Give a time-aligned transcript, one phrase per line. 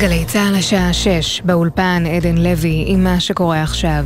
[0.00, 4.04] גלי צה"ל השעה 6, באולפן עדן לוי עם מה שקורה עכשיו.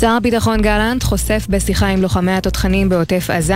[0.00, 3.54] שר הביטחון גלנט חושף בשיחה עם לוחמי התותחנים בעוטף עזה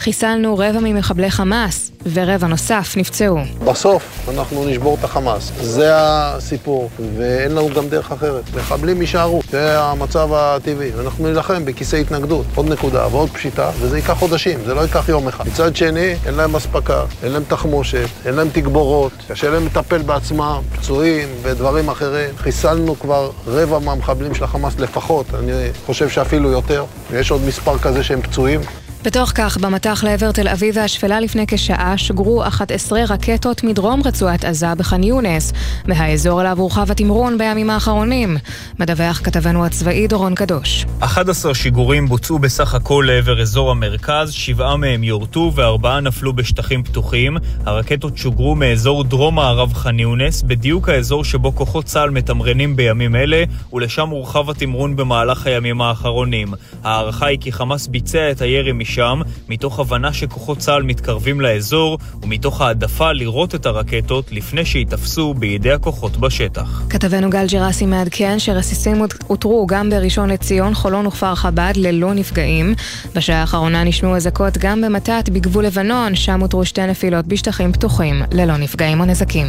[0.00, 3.38] חיסלנו רבע ממחבלי חמאס ורבע נוסף נפצעו.
[3.64, 8.44] בסוף אנחנו נשבור את החמאס, זה הסיפור, ואין לנו גם דרך אחרת.
[8.56, 10.90] מחבלים יישארו, זה המצב הטבעי.
[11.00, 15.28] אנחנו נילחם בכיסא התנגדות, עוד נקודה ועוד פשיטה, וזה ייקח חודשים, זה לא ייקח יום
[15.28, 15.46] אחד.
[15.48, 20.60] מצד שני, אין להם אספקה, אין להם תחמושת, אין להם תגבורות, קשה להם לטפל בעצמם,
[20.76, 22.30] פצועים ודברים אחרים.
[22.36, 25.52] חיסלנו כבר רבע מהמחבלים של החמאס לפחות, אני
[25.90, 26.84] חושב שאפילו יותר.
[27.14, 28.60] יש עוד מספר כזה שהם פצועים.
[29.04, 34.74] בתוך כך, במטח לעבר תל אביב והשפלה לפני כשעה שוגרו 11 רקטות מדרום רצועת עזה
[34.74, 35.52] בח'אן יונס,
[35.86, 38.36] מהאזור אליו הורחב התמרון בימים האחרונים.
[38.78, 40.86] מדווח כתבנו הצבאי דורון קדוש.
[41.00, 47.36] 11 שיגורים בוצעו בסך הכל לעבר אזור המרכז, שבעה מהם יורטו וארבעה נפלו בשטחים פתוחים.
[47.66, 53.44] הרקטות שוגרו מאזור דרום מערב ח'אן יונס, בדיוק האזור שבו כוחות צה"ל מתמרנים בימים אלה,
[53.72, 56.54] ולשם הורחב התמרון במהלך הימים האחרונים.
[56.84, 62.60] ההערכה היא כי חמאס ביצע את הירי משם, מתוך הבנה שכוחות צה"ל מתקרבים לאזור, ומתוך
[62.60, 66.82] העדפה לראות את הרקטות לפני שייתפסו בידי הכוחות בשטח.
[66.90, 72.74] כתבנו גל ג'רסי מעדכן שרסיסים אותרו גם בראשון לציון, חולון וכפר חב"ד ללא נפגעים.
[73.14, 78.56] בשעה האחרונה נשמעו אזעקות גם במתת בגבול לבנון, שם אותרו שתי נפילות בשטחים פתוחים, ללא
[78.56, 79.46] נפגעים או נזקים.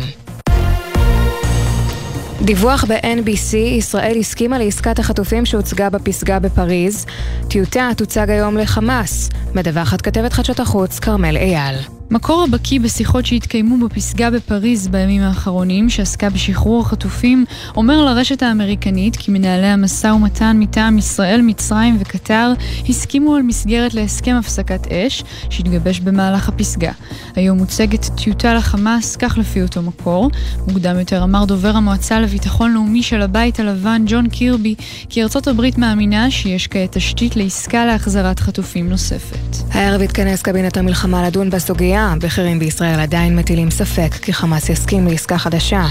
[2.46, 7.06] דיווח ב-NBC, ישראל הסכימה לעסקת החטופים שהוצגה בפסגה בפריז.
[7.48, 9.30] טיוטה תוצג היום לחמאס.
[9.56, 12.01] מדווחת כתבת חדשות החוץ, כרמל אייל.
[12.12, 17.46] מקור הבקיא בשיחות שהתקיימו בפסגה בפריז בימים האחרונים, שעסקה בשחרור החטופים,
[17.76, 22.54] אומר לרשת האמריקנית כי מנהלי המשא ומתן מטעם ישראל, מצרים וקטר
[22.90, 26.92] הסכימו על מסגרת להסכם הפסקת אש, שהתגבש במהלך הפסגה.
[27.36, 30.30] היום מוצגת טיוטה לחמאס, כך לפי אותו מקור.
[30.68, 34.76] מוקדם יותר אמר דובר המועצה לביטחון לאומי של הבית הלבן, ג'ון קירבי,
[35.10, 39.58] כי ארצות הברית מאמינה שיש כעת תשתית לעסקה להחזרת חטופים נוספת.
[39.72, 42.01] הערב התכנס קבינט המלחמה לדון בסוגיה.
[42.22, 45.86] בכירים בישראל עדיין מטילים ספק כי חמאס יסכים לעסקה חדשה.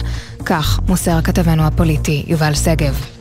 [0.44, 3.19] כך מוסר כתבנו הפוליטי יובל שגב.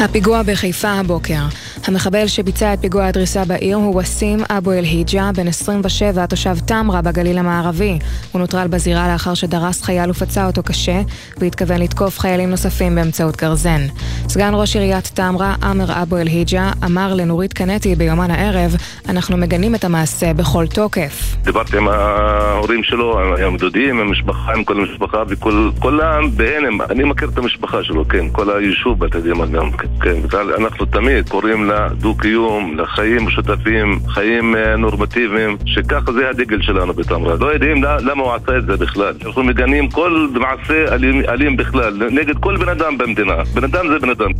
[0.00, 1.42] הפיגוע בחיפה הבוקר.
[1.86, 7.38] המחבל שביצע את פיגוע הדריסה בעיר הוא וסים אבו אל-היג'ה, בן 27, תושב תמרה בגליל
[7.38, 7.98] המערבי.
[8.32, 11.00] הוא נוטרל בזירה לאחר שדרס חייל ופצע אותו קשה,
[11.38, 13.80] והתכוון לתקוף חיילים נוספים באמצעות גרזן.
[14.28, 18.76] סגן ראש עיריית תמרה, עמר אבו אל-היג'ה, אמר לנורית קנטי ביומן הערב,
[19.08, 21.36] אנחנו מגנים את המעשה בכל תוקף.
[21.42, 27.28] דיברתי עם ההורים שלו, עם דודים, עם המשפחה, עם כל המשפחה, וכולם בעיניהם, אני מכיר
[27.28, 29.70] את המשפחה שלו, כן, כל היישוב בתדימה גם,
[30.00, 37.34] כן, אנחנו תמיד קוראים לה דו-קיום, לחיים משותפים, חיים נורמטיביים, שככה זה הדגל שלנו בתמרה.
[37.40, 39.14] לא יודעים למה הוא עשה את זה בכלל.
[39.26, 43.34] אנחנו מגנים כל מעשה אלים, אלים בכלל, נגד כל בן אדם במדינה.
[43.54, 44.30] בן אדם זה בן אדם.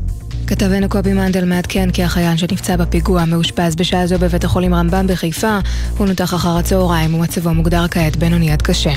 [0.46, 5.58] כתבנו קובי מנדל מעדכן כי החייל שנפצע בפיגוע מאושפז בשעה זו בבית החולים רמב"ם בחיפה,
[5.98, 8.92] הוא נותח אחר הצהריים ומצבו מוגדר כעת בינוני עד קשה.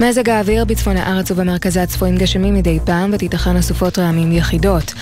[0.00, 4.94] מזג האוויר בצפון הארץ ובמרכזי הצפויים גשמים מדי פעם ותיתכן אסופות רעמים יחידות.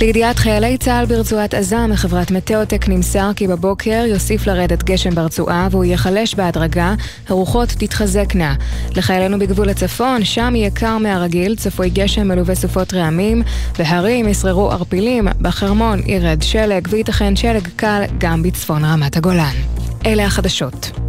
[0.00, 5.84] לידיעת חיילי צה"ל ברצועת עזה מחברת מטאוטק נמסר כי בבוקר יוסיף לרדת גשם ברצועה והוא
[5.84, 6.94] ייחלש בהדרגה,
[7.28, 8.54] הרוחות תתחזקנה.
[8.96, 13.42] לחיילינו בגבול הצפון, שם יהיה קר מהרגיל, צפוי גשם מלווה סופות רעמים,
[13.78, 19.54] בהרים ישררו ערפילים, בחרמון ירד שלג וייתכן שלג קל גם בצפון רמת הגולן.
[20.06, 20.99] אלה החדשות.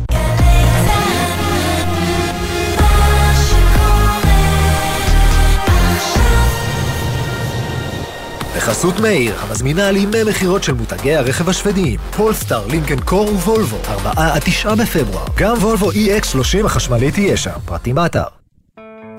[8.61, 11.99] בחסות מאיר, המזמינה על ימי מכירות של מותגי הרכב השוודיים.
[12.16, 15.25] פולסטאר, לינקן קור ווולבו, 4 עד 9 בפברואר.
[15.38, 18.23] גם וולבו EX30 החשמלית תהיה שם, פרטים באתר.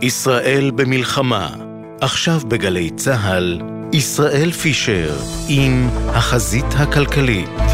[0.02, 1.50] ישראל במלחמה,
[2.00, 3.60] עכשיו בגלי צה"ל,
[3.92, 5.14] ישראל פישר,
[5.48, 7.71] עם החזית הכלכלית.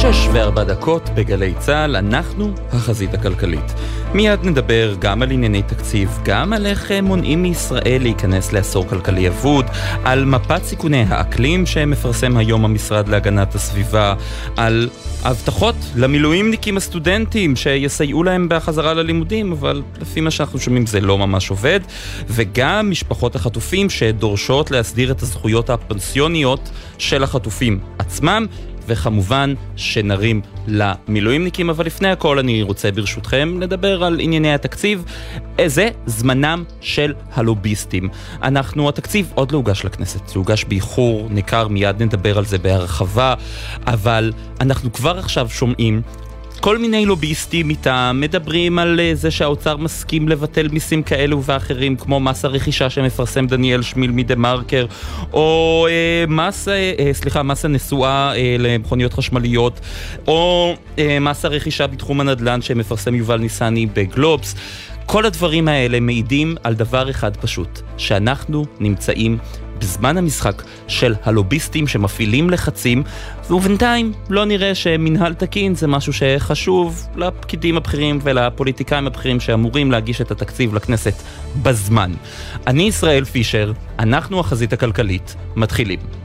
[0.00, 3.74] שש וארבע דקות בגלי צה"ל, אנחנו החזית הכלכלית.
[4.14, 9.64] מיד נדבר גם על ענייני תקציב, גם על איך מונעים מישראל להיכנס לעשור כלכלי אבוד,
[10.04, 14.14] על מפת סיכוני האקלים שמפרסם היום המשרד להגנת הסביבה,
[14.56, 14.88] על
[15.24, 21.50] הבטחות למילואימניקים הסטודנטים שיסייעו להם בחזרה ללימודים, אבל לפי מה שאנחנו שומעים זה לא ממש
[21.50, 21.80] עובד,
[22.26, 28.46] וגם משפחות החטופים שדורשות להסדיר את הזכויות הפנסיוניות של החטופים עצמם.
[28.90, 35.04] וכמובן שנרים למילואימניקים, אבל לפני הכל אני רוצה ברשותכם לדבר על ענייני התקציב.
[35.66, 38.08] זה זמנם של הלוביסטים.
[38.42, 43.34] אנחנו, התקציב עוד לא הוגש לכנסת, זה הוגש באיחור ניכר, מיד נדבר על זה בהרחבה,
[43.86, 46.02] אבל אנחנו כבר עכשיו שומעים
[46.60, 52.20] כל מיני לוביסטים מטעם מדברים על אה, זה שהאוצר מסכים לבטל מיסים כאלו ואחרים, כמו
[52.20, 54.86] מס הרכישה שמפרסם דניאל שמיל מדה מרקר,
[55.32, 59.80] או אה, מס, אה, אה, סליחה, מס הנסועה אה, למכוניות חשמליות,
[60.26, 64.54] או אה, מס הרכישה בתחום הנדל"ן שמפרסם יובל ניסני בגלובס.
[65.06, 69.38] כל הדברים האלה מעידים על דבר אחד פשוט, שאנחנו נמצאים
[69.80, 73.02] בזמן המשחק של הלוביסטים שמפעילים לחצים,
[73.50, 80.30] ובינתיים לא נראה שמנהל תקין זה משהו שחשוב לפקידים הבכירים ולפוליטיקאים הבכירים שאמורים להגיש את
[80.30, 81.14] התקציב לכנסת
[81.62, 82.12] בזמן.
[82.66, 86.19] אני ישראל פישר, אנחנו החזית הכלכלית, מתחילים.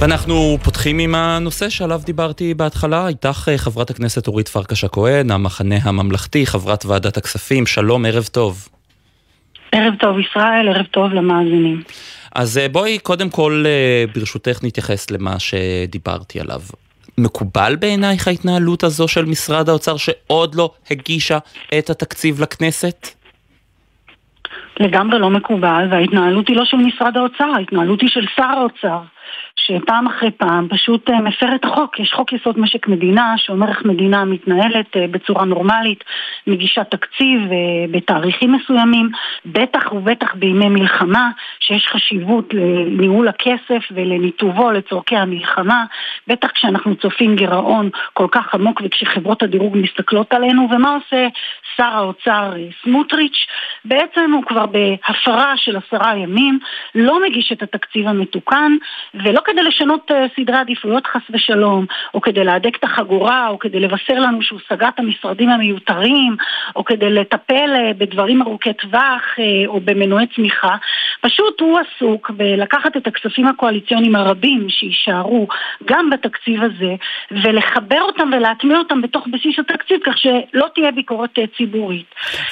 [0.00, 5.74] ואנחנו פותחים עם הנושא שעליו דיברתי בהתחלה, איתך אה, חברת הכנסת אורית פרקש הכהן, המחנה
[5.82, 8.68] הממלכתי, חברת ועדת הכספים, שלום, ערב טוב.
[9.72, 11.82] ערב טוב ישראל, ערב טוב למאזינים.
[12.34, 16.60] אז אה, בואי קודם כל אה, ברשותך נתייחס למה שדיברתי עליו.
[17.18, 21.38] מקובל בעינייך ההתנהלות הזו של משרד האוצר שעוד לא הגישה
[21.78, 23.08] את התקציב לכנסת?
[24.80, 28.98] לגמרי לא מקובל, וההתנהלות היא לא של משרד האוצר, ההתנהלות היא של שר האוצר.
[29.66, 32.00] שפעם אחרי פעם פשוט אה, מפר את החוק.
[32.00, 36.04] יש חוק יסוד משק מדינה שאומר איך מדינה מתנהלת אה, בצורה נורמלית,
[36.46, 37.56] מגישה תקציב אה,
[37.90, 39.08] בתאריכים מסוימים,
[39.46, 45.84] בטח ובטח בימי מלחמה, שיש חשיבות לניהול הכסף ולניתובו לצורכי המלחמה,
[46.26, 51.26] בטח כשאנחנו צופים גירעון כל כך עמוק וכשחברות הדירוג מסתכלות עלינו, ומה עושה
[51.78, 52.52] שר האוצר
[52.82, 53.46] סמוטריץ'?
[53.84, 56.58] בעצם הוא כבר בהפרה של עשרה ימים,
[56.94, 58.72] לא מגיש את התקציב המתוקן,
[59.14, 63.80] ולא כדי לשנות אה, סדרי עדיפויות חס ושלום, או כדי להדק את החגורה, או כדי
[63.80, 66.36] לבשר לנו שהוא סגר את המשרדים המיותרים,
[66.76, 70.76] או כדי לטפל אה, בדברים ארוכי טווח, אה, או במנועי צמיחה.
[71.20, 75.48] פשוט הוא עסוק בלקחת את הכספים הקואליציוניים הרבים שיישארו
[75.84, 76.94] גם בתקציב הזה,
[77.30, 81.67] ולחבר אותם ולהטמיע אותם בתוך בסיס התקציב, כך שלא תהיה ביקורת ציבורית.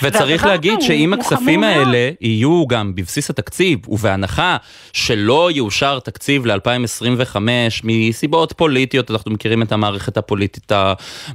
[0.03, 4.57] וצריך להגיד שאם הכספים האלה יהיו גם בבסיס התקציב, ובהנחה
[4.93, 7.37] שלא יאושר תקציב ל-2025
[7.85, 10.73] מסיבות פוליטיות, אנחנו מכירים את המערכת הפוליטית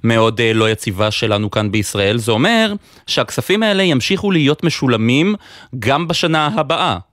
[0.03, 2.73] המאוד אה, לא יציבה שלנו כאן בישראל, זה אומר
[3.07, 5.35] שהכספים האלה ימשיכו להיות משולמים
[5.79, 7.10] גם בשנה הבאה.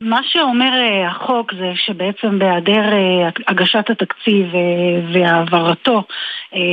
[0.00, 4.56] מה שאומר uh, החוק זה שבעצם בהיעדר uh, הגשת התקציב uh,
[5.12, 6.02] והעברתו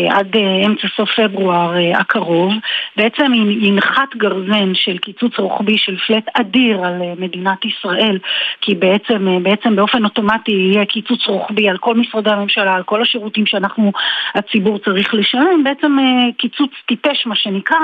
[0.10, 0.36] עד
[0.66, 2.54] אמצע סוף פברואר הקרוב,
[2.98, 3.32] בעצם
[3.62, 8.20] ינחת גרזן של קיצוץ רוחבי של פלט אדיר על מדינת ישראל,
[8.62, 13.46] כי בעצם, בעצם באופן אוטומטי יהיה קיצוץ רוחבי על כל משרדי הממשלה, על כל השירותים
[13.46, 13.92] שאנחנו,
[14.36, 15.98] הציבור צריך לשלם, בעצם
[16.38, 17.78] קיצוץ טיפש מה שנקרא,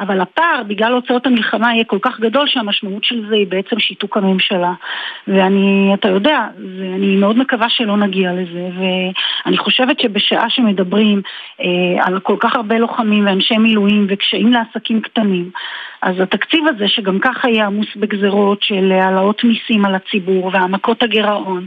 [0.00, 4.16] אבל הפער בגלל הוצאות המלחמה יהיה כל כך גדול שהמשמעות של זה היא בעצם שיתוק
[4.16, 4.72] הממשלה.
[5.28, 6.46] ואני, אתה יודע,
[6.94, 11.22] אני מאוד מקווה שלא נגיע לזה, ואני חושבת שבשעה שמדברים
[11.60, 15.50] אה, על כל כך הרבה לוחמים ואנשי מילואים וקשיים לעסקים קטנים,
[16.02, 21.66] אז התקציב הזה, שגם ככה יהיה עמוס בגזרות של העלאות מיסים על הציבור והעמקות הגירעון,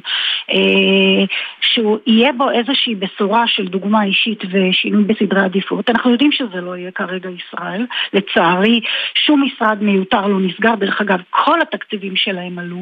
[0.52, 1.26] אה,
[1.62, 5.90] שהוא יהיה בו איזושהי בשורה של דוגמה אישית ושינוי בסדרי עדיפות.
[5.90, 7.86] אנחנו יודעים שזה לא יהיה כרגע ישראל.
[8.14, 8.82] לצערי,
[9.26, 10.76] שום משרד מיותר לא נסגר.
[10.76, 12.82] דרך אגב, כל התקציבים שלהם עלו.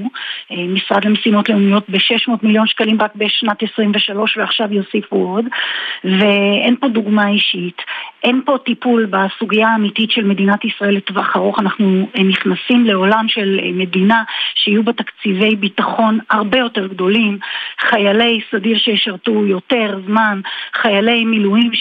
[0.51, 5.45] אה, משרד למשימות לאומיות ב-600 מיליון שקלים רק בשנת 23 ועכשיו יוסיפו עוד.
[6.03, 7.81] ואין פה דוגמה אישית.
[8.27, 11.59] אין פה טיפול בסוגיה האמיתית של מדינת ישראל לטווח ארוך.
[11.59, 14.23] אנחנו אה, נכנסים לעולם של מדינה
[14.55, 17.37] שיהיו בה תקציבי ביטחון הרבה יותר גדולים.
[17.79, 20.41] חיילי סדיר שישרתו יותר זמן,
[20.75, 21.71] חיילי מילואים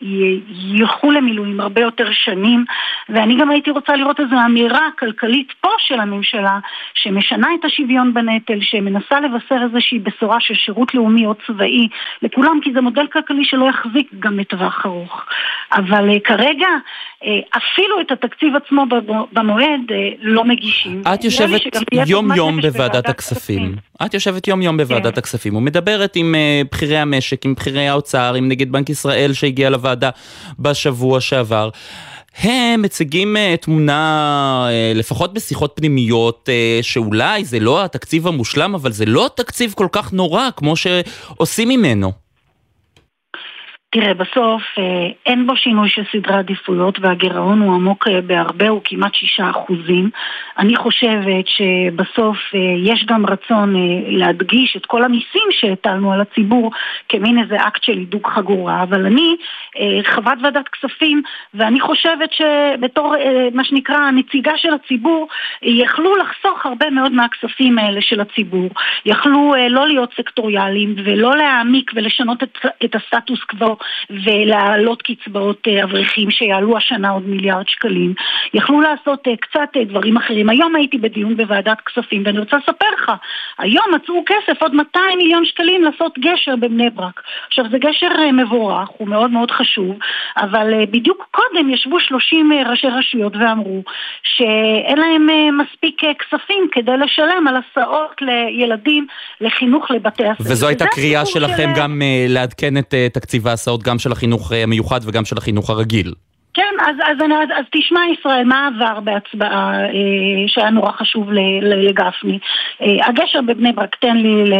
[0.00, 2.64] שילכו למילואים הרבה יותר שנים,
[3.08, 6.58] ואני גם הייתי רוצה לראות איזו אמירה כלכלית פה של הממשלה,
[6.94, 11.88] שמשנה את השוויון בנטל, שמנסה לבשר איזושהי בשורה של שירות לאומי או צבאי
[12.22, 15.19] לכולם, כי זה מודל כלכלי שלא יחזיק גם לטווח ארוך.
[15.72, 16.66] אבל uh, כרגע,
[17.22, 18.84] uh, אפילו את התקציב עצמו
[19.32, 21.02] במועד uh, לא מגישים.
[21.14, 21.62] את יושבת
[22.06, 23.76] יום-יום בוועדת הכספים.
[24.06, 25.18] את יושבת יום-יום בוועדת כן.
[25.18, 26.34] הכספים ומדברת עם
[26.72, 30.10] בכירי המשק, עם בכירי האוצר, עם נגיד בנק ישראל שהגיע לוועדה
[30.58, 31.70] בשבוע שעבר.
[32.38, 36.48] הם מציגים תמונה, לפחות בשיחות פנימיות,
[36.82, 42.12] שאולי זה לא התקציב המושלם, אבל זה לא תקציב כל כך נורא כמו שעושים ממנו.
[43.92, 48.80] תראה, בסוף אה, אין בו שינוי של סדרי עדיפויות והגירעון הוא עמוק אה, בהרבה, הוא
[48.84, 50.10] כמעט שישה אחוזים.
[50.58, 53.74] אני חושבת שבסוף אה, יש גם רצון
[54.08, 56.70] להדגיש את כל המיסים שהטלנו על הציבור
[57.08, 59.36] כמין איזה אקט של הידוק חגורה, אבל אני
[60.02, 61.22] חברת ועדת כספים
[61.54, 63.14] ואני חושבת שבתור
[63.54, 65.28] מה שנקרא הנציגה של הציבור
[65.62, 68.70] יכלו לחסוך הרבה מאוד מהכספים האלה של הציבור.
[69.06, 73.76] יכלו לא להיות סקטוריאליים ולא להעמיק ולשנות את, את הסטטוס קוו
[74.10, 78.14] ולהעלות קצבאות אה, אברכים שיעלו השנה עוד מיליארד שקלים.
[78.54, 80.48] יכלו לעשות אה, קצת אה, דברים אחרים.
[80.48, 83.12] היום הייתי בדיון בוועדת כספים ואני רוצה לספר לך,
[83.58, 87.20] היום מצאו כסף עוד 200 מיליון שקלים לעשות גשר בבני ברק.
[87.46, 89.98] עכשיו זה גשר מבורך, הוא מאוד מאוד חשוב,
[90.36, 93.82] אבל בדיוק קודם ישבו 30 ראשי רשויות ואמרו
[94.22, 95.26] שאין להם
[95.58, 99.06] מספיק כספים כדי לשלם על הסעות לילדים
[99.40, 100.44] לחינוך לבתי הספר.
[100.44, 101.80] וזו הייתה קריאה שלכם של...
[101.80, 106.14] גם לעדכן את תקציב ההסעות ההסעות גם של החינוך אה, המיוחד וגם של החינוך הרגיל.
[106.54, 109.88] כן, אז, אז, אז, אז תשמע ישראל, מה עבר בהצבעה אה,
[110.46, 111.30] שהיה נורא חשוב
[111.62, 112.38] לגפני?
[112.82, 114.52] אה, הגשר בבני ברק, תן לי,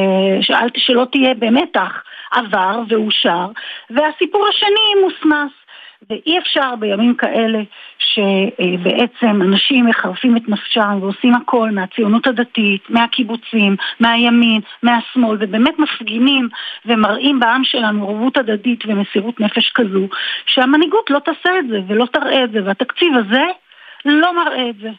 [0.43, 1.93] שאלת שלא תהיה במתח,
[2.31, 3.47] עבר ואושר,
[3.91, 5.60] והסיפור השני מוסמס.
[6.11, 7.59] ואי אפשר בימים כאלה
[7.99, 16.49] שבעצם אנשים מחרפים את נפשם ועושים הכל מהציונות הדתית, מהקיבוצים, מהימין, מהשמאל, ובאמת מפגינים
[16.87, 20.09] ומראים בעם שלנו ערבות הדדית ומסירות נפש כזו,
[20.47, 23.45] שהמנהיגות לא תעשה את זה ולא תראה את זה, והתקציב הזה
[24.05, 24.91] לא מראה את זה.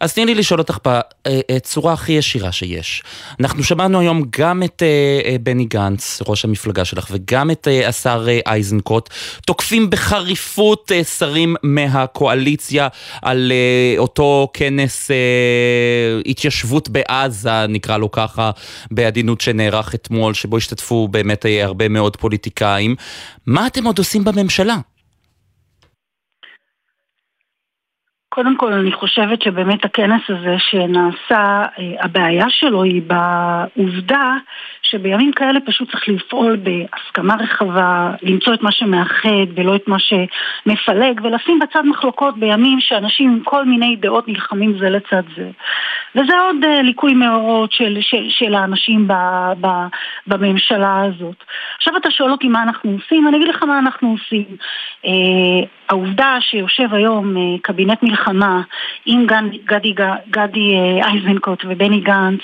[0.00, 3.02] אז תני לי לשאול אותך בצורה הכי ישירה שיש.
[3.40, 7.88] אנחנו שמענו היום גם את אה, אה, בני גנץ, ראש המפלגה שלך, וגם את אה,
[7.88, 9.10] השר איזנקוט,
[9.46, 12.88] תוקפים בחריפות שרים מהקואליציה
[13.22, 13.52] על
[13.98, 15.10] אותו כנס
[16.26, 18.50] התיישבות בעזה, נקרא לו ככה,
[18.90, 22.96] בעדינות שנערך אתמול, שבו השתתפו באמת הרבה מאוד פוליטיקאים.
[23.46, 24.76] מה אתם עוד עושים בממשלה?
[28.34, 34.36] קודם כל אני חושבת שבאמת הכנס הזה שנעשה, אה, הבעיה שלו היא בעובדה
[34.82, 41.20] שבימים כאלה פשוט צריך לפעול בהסכמה רחבה, למצוא את מה שמאחד ולא את מה שמפלג
[41.22, 45.50] ולשים בצד מחלוקות בימים שאנשים עם כל מיני דעות נלחמים זה לצד זה.
[46.14, 49.12] וזה עוד uh, ליקוי מאורות של, של, של האנשים ב,
[49.60, 49.66] ב,
[50.26, 51.44] בממשלה הזאת.
[51.76, 54.56] עכשיו אתה שואל אותי מה אנחנו עושים, אני אגיד לך מה אנחנו עושים.
[55.04, 58.19] Uh, העובדה שיושב היום קבינט מלחמה
[59.06, 59.26] עם
[59.64, 59.94] גדי,
[60.30, 62.40] גדי, uh, איזנקוט ובני גנץ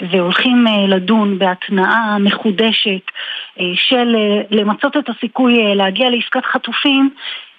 [0.00, 3.10] והולכים uh, לדון בהתנעה מחודשת
[3.58, 4.16] uh, של
[4.50, 7.10] למצות את הסיכוי להגיע לעסקת חטופים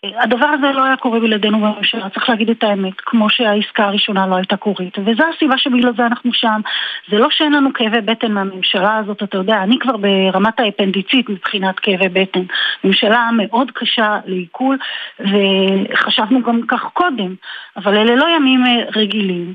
[0.04, 4.36] הדבר הזה לא היה קורה בלעדינו בממשלה, צריך להגיד את האמת, כמו שהעסקה הראשונה לא
[4.36, 6.62] הייתה קורית, וזו הסיבה שבגלל זה אנחנו שם.
[7.10, 11.80] זה לא שאין לנו כאבי בטן מהממשלה הזאת, אתה יודע, אני כבר ברמת האפנדיצית מבחינת
[11.80, 12.44] כאבי בטן.
[12.84, 14.78] ממשלה מאוד קשה לעיכול,
[15.20, 17.36] וחשבנו גם כך קודם,
[17.78, 18.64] אבל אלה לא ימים
[18.96, 19.54] רגילים.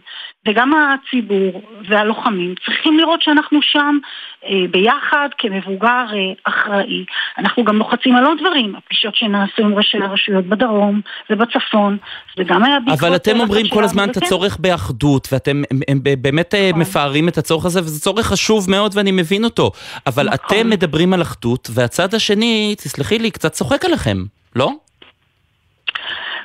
[0.49, 4.32] וגם הציבור והלוחמים צריכים לראות שאנחנו שם אה,
[4.71, 7.05] ביחד כמבוגר אה, אחראי.
[7.39, 11.97] אנחנו גם לוחצים על עוד דברים, הפגישות שנעשו עם ראשי הרשויות בדרום ובצפון,
[12.37, 13.09] זה גם היה בעקבות...
[13.09, 16.81] אבל אתם אומרים כל הזמן את הצורך באחדות, ואתם הם, הם באמת אה, נכון.
[16.81, 19.71] מפארים את הצורך הזה, וזה צורך חשוב מאוד ואני מבין אותו.
[20.07, 20.39] אבל נכון.
[20.59, 24.25] אתם מדברים על אחדות, והצד השני, תסלחי לי, קצת צוחק עליכם,
[24.57, 24.71] לא?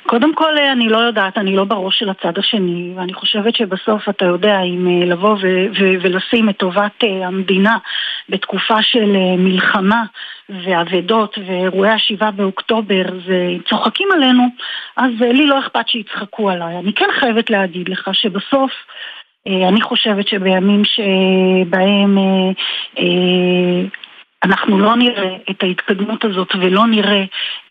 [0.08, 4.08] קודם כל, אה, אני לא יודעת, אני לא בראש של הצד השני, ואני חושבת שבסוף
[4.08, 7.76] אתה יודע, אם אה, לבוא ו- ו- ולשים את טובת אה, המדינה
[8.28, 10.04] בתקופה של מלחמה
[10.48, 14.42] ואבדות ואירועי השבעה באוקטובר, זה צוחקים עלינו,
[14.96, 16.78] אז לי לא אכפת שיצחקו עליי.
[16.78, 18.72] אני כן חייבת להגיד לך שבסוף...
[19.46, 22.18] אני חושבת שבימים שבהם
[24.44, 27.24] אנחנו לא נראה את ההתקדמות הזאת ולא נראה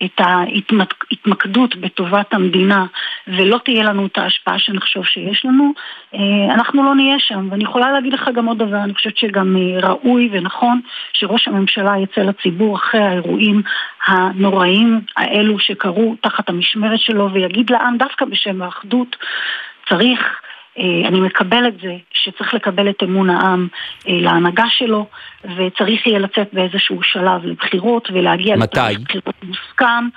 [0.06, 2.86] את ההתמקדות בטובת המדינה
[3.28, 5.74] ולא תהיה לנו את ההשפעה שנחשוב שיש לנו,
[6.14, 7.48] אה, אנחנו לא נהיה שם.
[7.52, 10.82] ואני יכולה להגיד לך גם עוד דבר, אני חושבת שגם אה, ראוי ונכון
[11.14, 13.62] שראש הממשלה יצא לציבור אחרי האירועים
[14.08, 19.16] הנוראים האלו שקרו תחת המשמרת שלו ויגיד לעם דווקא בשם האחדות
[19.90, 20.20] צריך
[21.08, 23.68] אני מקבל את זה שצריך לקבל את אמון העם
[24.08, 25.06] אה, להנהגה שלו
[25.44, 30.08] וצריך יהיה לצאת באיזשהו שלב לבחירות ולהגיע לבחירות מוסכם.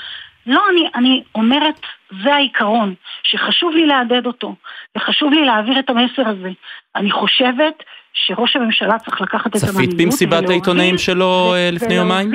[0.47, 1.81] לא, אני, אני אומרת,
[2.25, 4.55] זה העיקרון, שחשוב לי להדהד אותו,
[4.97, 6.51] וחשוב לי להעביר את המסר הזה.
[6.97, 12.31] אני חושבת שראש הממשלה צריך לקחת את המנהיגות צפית במסיבת העיתונאים שלו אה, לפני יומיים?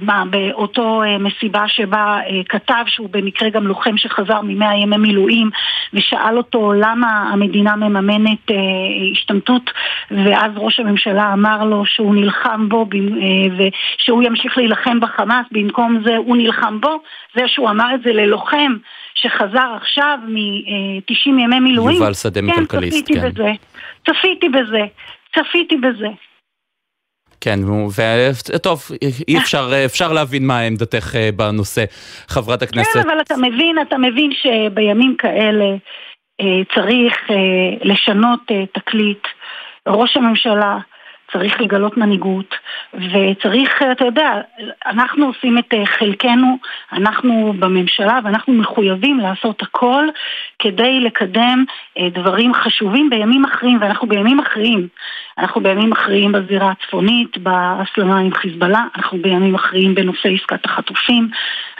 [0.00, 5.50] מה, באותו מסיבה שבה כתב שהוא במקרה גם לוחם שחזר ממאה ימי מילואים
[5.94, 8.50] ושאל אותו למה המדינה מממנת
[9.12, 9.70] השתמטות
[10.10, 12.86] ואז ראש הממשלה אמר לו שהוא נלחם בו
[13.56, 17.00] ושהוא ימשיך להילחם בחמאס במקום זה הוא נלחם בו
[17.34, 18.76] זה שהוא אמר את זה ללוחם
[19.14, 23.14] שחזר עכשיו מ-90 ימי מילואים יובל שדה מכלכליסט, כן.
[23.14, 23.52] צפיתי בזה,
[24.06, 24.82] צפיתי בזה,
[25.34, 26.08] צפיתי בזה
[27.40, 27.58] כן,
[28.54, 28.82] וטוב,
[29.28, 31.84] אי אפשר, אפשר להבין מה עמדתך אה, בנושא,
[32.28, 32.92] חברת הכנסת.
[32.92, 35.64] כן, אבל אתה מבין, אתה מבין שבימים כאלה
[36.40, 37.36] אה, צריך אה,
[37.82, 38.40] לשנות
[38.72, 39.22] תקליט.
[39.88, 40.78] ראש הממשלה
[41.32, 42.54] צריך לגלות מנהיגות,
[42.94, 44.40] וצריך, אתה יודע,
[44.86, 46.58] אנחנו עושים את חלקנו,
[46.92, 50.06] אנחנו בממשלה, ואנחנו מחויבים לעשות הכל
[50.58, 51.64] כדי לקדם
[51.98, 54.88] דברים חשובים בימים אחרים, ואנחנו בימים אחרים.
[55.38, 61.28] אנחנו בימים אחרים בזירה הצפונית, בהסלמה עם חיזבאללה, אנחנו בימים אחרים בנושא עסקת החטופים,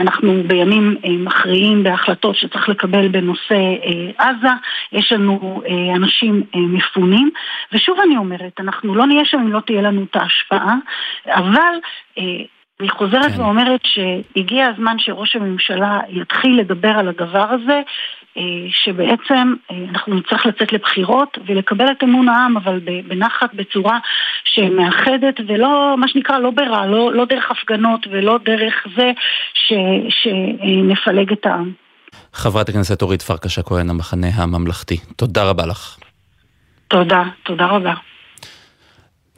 [0.01, 4.49] אנחנו בימים מכריעים בהחלטות שצריך לקבל בנושא אה, עזה,
[4.93, 7.31] יש לנו אה, אנשים אה, מפונים,
[7.73, 10.75] ושוב אני אומרת, אנחנו לא נהיה שם אם לא תהיה לנו את ההשפעה,
[11.27, 11.75] אבל
[12.81, 13.41] אני חוזרת כן.
[13.41, 17.83] ואומרת שהגיע הזמן שראש הממשלה יתחיל לדבר על הדבר הזה, אה,
[18.71, 23.99] שבעצם אה, אנחנו נצטרך לצאת לבחירות ולקבל את אמון העם, אבל בנחת, בצורה
[24.45, 29.13] שמאחדת, ולא, מה שנקרא, לא ברע, לא, לא דרך הפגנות ולא דרך זה
[29.55, 29.73] ש,
[30.09, 31.73] שנפלג את העם.
[32.33, 35.97] חברת הכנסת אורית פרקש הכהן, המחנה הממלכתי, תודה רבה לך.
[36.89, 37.95] תודה, תודה רבה.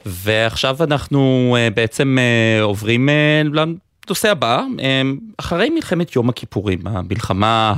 [0.05, 2.17] ועכשיו אנחנו uh, בעצם
[2.61, 3.09] עוברים
[3.53, 4.61] לנושא הבא,
[5.37, 7.73] אחרי מלחמת יום הכיפורים, המלחמה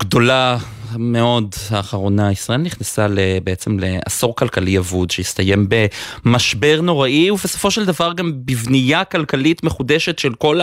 [0.00, 0.56] הגדולה
[0.96, 3.06] מאוד האחרונה, ישראל נכנסה
[3.44, 5.66] בעצם לעשור כלכלי אבוד שהסתיים
[6.24, 10.60] במשבר נוראי ובסופו של דבר גם בבנייה כלכלית מחודשת של כל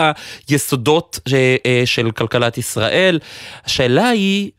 [0.49, 1.19] היסודות
[1.85, 3.19] של כלכלת ישראל.
[3.65, 4.51] השאלה היא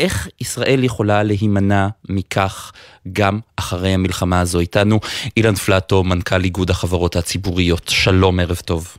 [0.00, 2.72] איך ישראל יכולה להימנע מכך
[3.12, 4.60] גם אחרי המלחמה הזו.
[4.60, 5.00] איתנו
[5.36, 7.88] אילן פלטו, מנכ"ל איגוד החברות הציבוריות.
[7.88, 8.96] שלום, ערב טוב.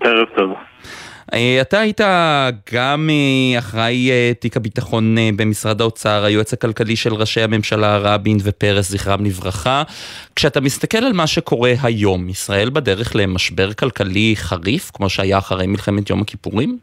[0.00, 0.50] ערב טוב.
[1.34, 2.00] אה, אתה היית
[2.74, 8.90] גם אה, אחראי אה, תיק הביטחון במשרד האוצר, היועץ הכלכלי של ראשי הממשלה רבין ופרס,
[8.90, 9.82] זכרם לברכה.
[10.36, 16.10] כשאתה מסתכל על מה שקורה היום, ישראל בדרך למשבר כלכלי חריף, כמו שהיה אחרי מלחמת
[16.10, 16.76] יום הכיפורים?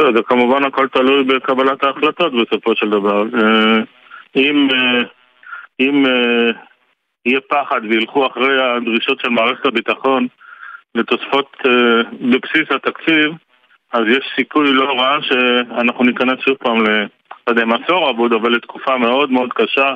[0.00, 3.22] זה כמובן הכל תלוי בקבלת ההחלטות בסופו של דבר.
[4.36, 4.68] אם,
[5.80, 6.04] אם
[7.26, 10.26] יהיה פחד וילכו אחרי הדרישות של מערכת הביטחון
[10.94, 11.56] לתוספות
[12.20, 13.32] בבסיס התקציב,
[13.92, 16.84] אז יש סיכוי לא רע שאנחנו ניכנס שוב פעם.
[17.46, 19.94] לא יודע אם עשור אבוד, אבל לתקופה מאוד מאוד קשה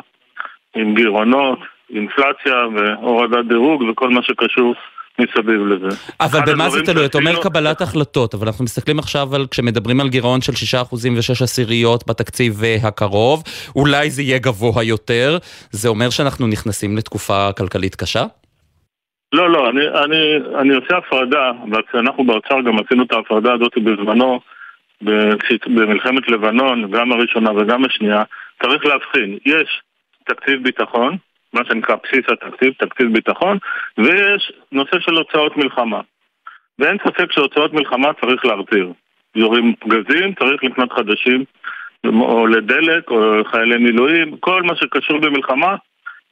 [0.76, 1.58] עם גירעונות,
[1.94, 4.74] אינפלציה והורדת דירוג וכל מה שקשור
[5.18, 5.96] מסביב לזה.
[6.20, 7.06] אבל במה זה תלוי?
[7.06, 11.44] אתה אומר קבלת החלטות, אבל אנחנו מסתכלים עכשיו על, כשמדברים על גירעון של 6% ו-6
[11.44, 13.42] עשיריות בתקציב אה, הקרוב,
[13.76, 15.38] אולי זה יהיה גבוה יותר,
[15.70, 18.24] זה אומר שאנחנו נכנסים לתקופה כלכלית קשה?
[19.36, 21.52] לא, לא, אני, אני, אני עושה הפרדה,
[21.94, 24.40] ואנחנו באוצר גם עשינו את ההפרדה הזאת בזמנו,
[25.66, 28.22] במלחמת לבנון, גם הראשונה וגם השנייה,
[28.62, 29.82] צריך להבחין, יש
[30.24, 31.16] תקציב ביטחון,
[31.52, 33.58] מה שנקרא בסיס התקציב, תקציב ביטחון,
[33.98, 36.00] ויש נושא של הוצאות מלחמה.
[36.78, 38.92] ואין ספק שהוצאות מלחמה צריך להרתיר.
[39.34, 41.44] יורים פגזים, צריך לקנות חדשים,
[42.06, 45.76] או לדלק, או חיילי מילואים, כל מה שקשור במלחמה,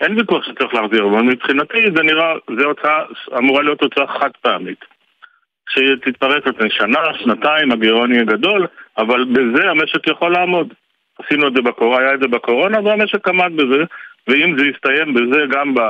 [0.00, 3.02] אין ויכוח שצריך להחזיר, אבל מבחינתי זה נראה, זה הוצאה,
[3.38, 4.84] אמורה להיות הוצאה חד פעמית.
[5.68, 8.66] שתתפרץ על שנה, שנתיים, הגירעון יהיה גדול,
[8.98, 10.74] אבל בזה המשק יכול לעמוד.
[11.18, 13.84] עשינו את זה בקורונה, היה את זה בקורונה, והמשק עמד בזה,
[14.28, 15.80] ואם זה יסתיים בזה גם ב...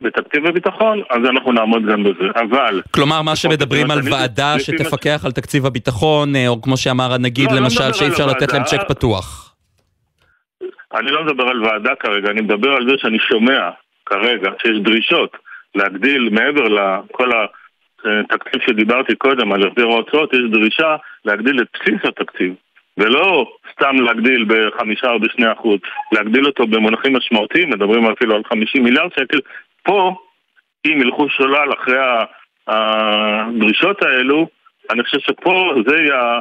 [0.00, 2.82] בתקציב הביטחון, אז אנחנו נעמוד גם בזה, אבל...
[2.90, 7.56] כלומר, מה שמדברים על ועדה שתפקח על תקציב הביטחון, אה, או כמו שאמר הנגיד, לא,
[7.56, 9.45] לא למשל, שאי אפשר לתת להם צ'ק פתוח.
[10.94, 13.70] אני לא מדבר על ועדה כרגע, אני מדבר על זה שאני שומע
[14.06, 15.36] כרגע שיש דרישות
[15.74, 17.30] להגדיל מעבר לכל
[18.04, 22.54] התקציב שדיברתי קודם על החזר ההוצאות, יש דרישה להגדיל את בסיס התקציב.
[22.98, 25.78] ולא סתם להגדיל בחמישה או בשני אחוז,
[26.12, 29.38] להגדיל אותו במונחים משמעותיים, מדברים אפילו על חמישים מיליארד שקל,
[29.82, 30.14] פה,
[30.86, 31.98] אם ילכו שולל אחרי
[32.68, 34.48] הדרישות האלו,
[34.90, 36.38] אני חושב שפה זה יהיה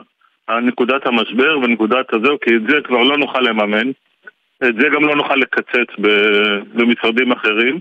[0.62, 3.92] נקודת המשבר ונקודת הזהו, כי את זה כבר לא נוכל לממן,
[4.64, 5.96] את זה גם לא נוכל לקצץ
[6.74, 7.80] במשרדים אחרים,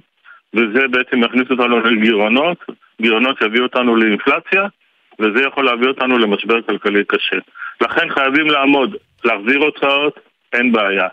[0.54, 2.64] וזה בעצם יכניס אותנו לגירעונות,
[3.02, 4.66] גירעונות יביאו אותנו לאינפלציה,
[5.18, 7.36] וזה יכול להביא אותנו למשבר כלכלי קשה.
[7.80, 10.20] לכן חייבים לעמוד, להחזיר הוצאות,
[10.52, 11.08] אין בעיה.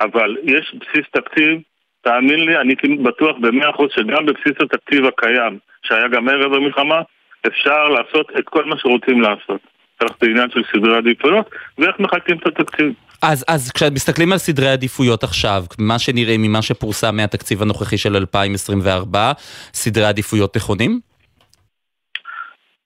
[0.00, 1.60] אבל יש בסיס תקציב
[2.02, 7.00] תאמין לי, אני בטוח במאה אחוז שגם בבסיס התקציב הקיים, שהיה גם ערב המלחמה,
[7.46, 9.60] אפשר לעשות את כל מה שרוצים לעשות.
[10.00, 12.92] זה עניין של סדרי עדיפויות, ואיך מחלקים את התקציב.
[13.22, 19.32] אז, אז כשמסתכלים על סדרי עדיפויות עכשיו, מה שנראה ממה שפורסם מהתקציב הנוכחי של 2024,
[19.74, 21.00] סדרי עדיפויות נכונים?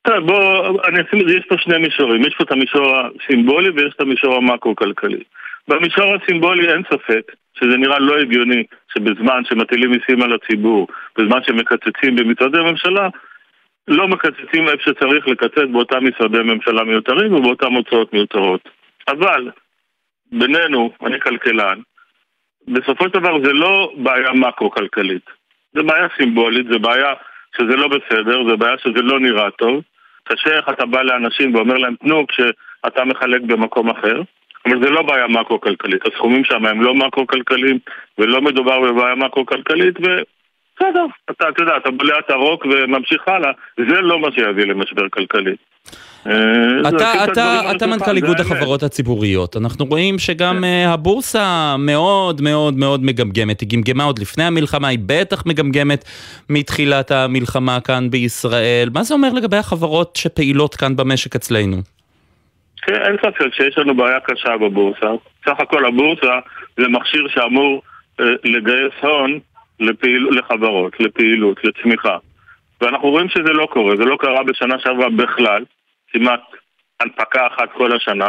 [0.02, 4.00] טוב, בוא, אני אשים, יש פה שני מישורים, יש פה את המישור הסימבולי ויש את
[4.00, 5.22] המישור המקרו-כלכלי.
[5.68, 8.62] במישור הסימבולי אין ספק שזה נראה לא הגיוני
[8.94, 10.86] שבזמן שמטילים מיסים על הציבור,
[11.18, 13.08] בזמן שמקצצים במשרדי הממשלה,
[13.88, 18.68] לא מקצצים איפה שצריך לקצץ באותם משרדי ממשלה מיותרים ובאותן הוצאות מיותרות.
[19.08, 19.50] אבל,
[20.32, 21.78] בינינו, אני כלכלן,
[22.68, 25.30] בסופו של דבר זה לא בעיה מקרו-כלכלית.
[25.72, 27.14] זה בעיה סימבולית, זה בעיה
[27.56, 29.82] שזה לא בסדר, זה בעיה שזה לא נראה טוב.
[30.24, 34.22] קשה איך אתה בא לאנשים ואומר להם תנו כשאתה מחלק במקום אחר.
[34.66, 36.06] אבל זה לא בעיה מקרו-כלכלית.
[36.06, 37.78] הסכומים שם הם לא מקרו-כלכליים,
[38.18, 44.00] ולא מדובר בבעיה מקרו-כלכלית, בסדר, אתה, אתה יודע, אתה בולע את הרוק וממשיך הלאה, זה
[44.00, 45.56] לא מה שיביא למשבר כלכלי.
[46.26, 50.88] אה, אתה, אתה, אתה מנכ"ל איגוד החברות הציבוריות, אנחנו רואים שגם כן.
[50.88, 56.04] הבורסה מאוד מאוד מאוד מגמגמת, היא גמגמה עוד לפני המלחמה, היא בטח מגמגמת
[56.50, 58.88] מתחילת המלחמה כאן בישראל.
[58.94, 61.76] מה זה אומר לגבי החברות שפעילות כאן במשק אצלנו?
[62.82, 65.10] כן, אין ספק שיש לנו בעיה קשה בבורסה.
[65.44, 66.38] סך הכל הבורסה
[66.76, 67.82] זה מכשיר שאמור
[68.20, 69.38] אה, לגייס הון
[69.80, 72.16] לפעיל, לחברות, לפעילות, לצמיחה.
[72.80, 75.64] ואנחנו רואים שזה לא קורה, זה לא קרה בשנה שעברה בכלל,
[76.18, 76.40] כמעט
[77.00, 78.28] הנפקה אחת כל השנה.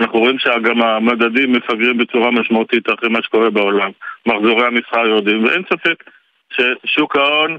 [0.00, 3.90] אנחנו רואים שגם המדדים מפגרים בצורה משמעותית אחרי מה שקורה בעולם.
[4.26, 6.04] מחזורי המסחר יורדים, ואין ספק
[6.52, 7.58] ששוק ההון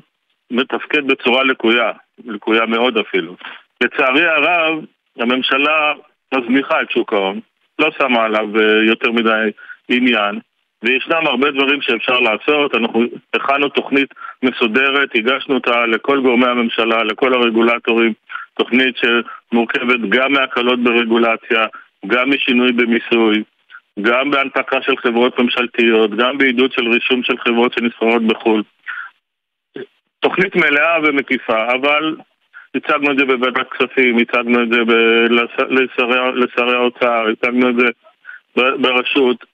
[0.51, 1.91] מתפקד בצורה לקויה,
[2.25, 3.35] לקויה מאוד אפילו.
[3.83, 4.85] לצערי הרב,
[5.19, 5.93] הממשלה
[6.33, 7.39] מזניחה את שוק ההון,
[7.79, 9.49] לא שמה עליו אה, יותר מדי
[9.89, 10.39] עניין,
[10.83, 17.33] וישנם הרבה דברים שאפשר לעשות, אנחנו הכנו תוכנית מסודרת, הגשנו אותה לכל גורמי הממשלה, לכל
[17.33, 18.13] הרגולטורים,
[18.57, 21.65] תוכנית שמורכבת גם מהקלות ברגולציה,
[22.07, 23.43] גם משינוי במיסוי,
[24.01, 28.63] גם בהנפקה של חברות ממשלתיות, גם בעידוד של רישום של חברות שנסחרות בחו"ל.
[30.19, 32.15] תוכנית מלאה ומקיפה, אבל
[32.75, 34.79] הצגנו את זה בוועדת כספים, הצגנו את זה
[36.35, 37.87] לשרי האוצר, הצגנו את זה
[38.55, 39.45] ברשות,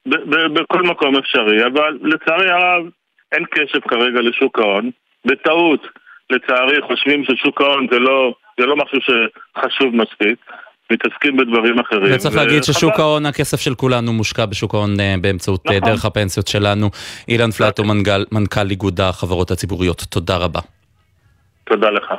[0.53, 2.85] בכל מקום אפשרי, אבל לצערי הרב
[3.31, 4.89] אין קשב כרגע לשוק ההון.
[5.25, 5.87] בטעות,
[6.29, 10.39] לצערי, חושבים ששוק ההון זה לא, זה לא משהו שחשוב מספיק.
[10.91, 12.15] מתעסקים בדברים אחרים.
[12.15, 15.89] וצריך להגיד ששוק ההון, הכסף של כולנו מושקע בשוק ההון אה, באמצעות אה, נכון.
[15.89, 16.89] דרך הפנסיות שלנו.
[17.27, 17.83] אילן פלטו,
[18.31, 20.59] מנכ"ל איגוד החברות הציבוריות, תודה רבה.
[21.63, 22.13] תודה לך.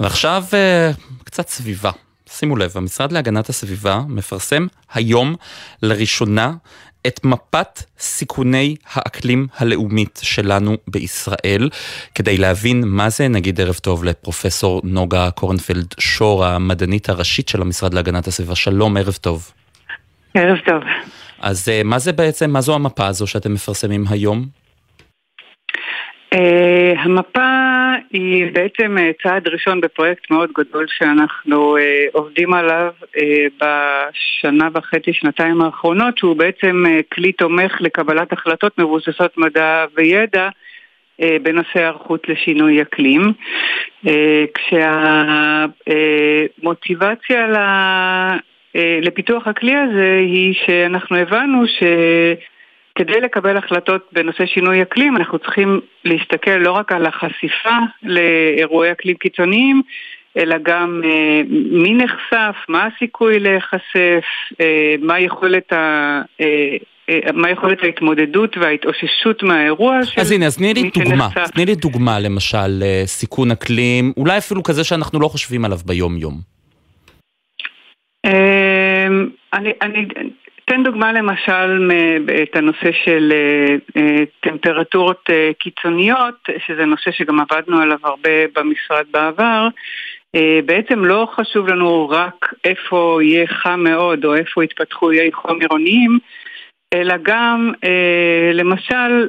[0.00, 0.90] ועכשיו אה,
[1.24, 1.90] קצת סביבה.
[2.28, 5.34] שימו לב, המשרד להגנת הסביבה מפרסם היום
[5.82, 6.52] לראשונה
[7.06, 11.68] את מפת סיכוני האקלים הלאומית שלנו בישראל,
[12.14, 17.94] כדי להבין מה זה, נגיד ערב טוב לפרופסור נוגה קורנפלד שור, המדענית הראשית של המשרד
[17.94, 18.54] להגנת הסביבה.
[18.54, 19.52] שלום, ערב טוב.
[20.34, 20.82] ערב טוב.
[21.40, 24.46] אז אה, מה זה בעצם, מה זו המפה הזו שאתם מפרסמים היום?
[26.34, 27.71] Uh, המפה
[28.12, 31.80] היא בעצם uh, צעד ראשון בפרויקט מאוד גדול שאנחנו uh,
[32.12, 33.20] עובדים עליו uh,
[33.60, 40.48] בשנה וחצי, שנתיים האחרונות, שהוא בעצם כלי תומך לקבלת החלטות מבוססות מדע וידע
[41.42, 43.32] בנושא היערכות לשינוי אקלים.
[46.58, 47.46] כשהמוטיבציה
[48.74, 51.82] לפיתוח הכלי הזה היא שאנחנו הבנו ש...
[52.94, 59.16] כדי לקבל החלטות בנושא שינוי אקלים אנחנו צריכים להסתכל לא רק על החשיפה לאירועי אקלים
[59.16, 59.82] קיצוניים,
[60.36, 64.24] אלא גם אה, מי נחשף, מה הסיכוי להיחשף,
[64.60, 65.76] אה, מה יכולת ה...
[66.40, 66.76] אה,
[67.08, 71.74] אה מה יכולת ההתמודדות וההתאוששות מהאירוע של אז הנה, אז תני לי דוגמה, תני לי
[71.74, 76.34] דוגמה למשל, אה, סיכון אקלים, אולי אפילו כזה שאנחנו לא חושבים עליו ביום-יום.
[78.26, 79.06] אה,
[79.52, 80.06] אני, אני,
[80.64, 81.90] אתן דוגמה למשל
[82.42, 86.34] את הנושא של אה, אה, טמפרטורות אה, קיצוניות,
[86.66, 89.68] שזה נושא שגם עבדנו עליו הרבה במשרד בעבר.
[90.64, 96.18] בעצם לא חשוב לנו רק איפה יהיה חם מאוד או איפה יתפתחו איי חום עירוניים,
[96.94, 97.72] אלא גם
[98.54, 99.26] למשל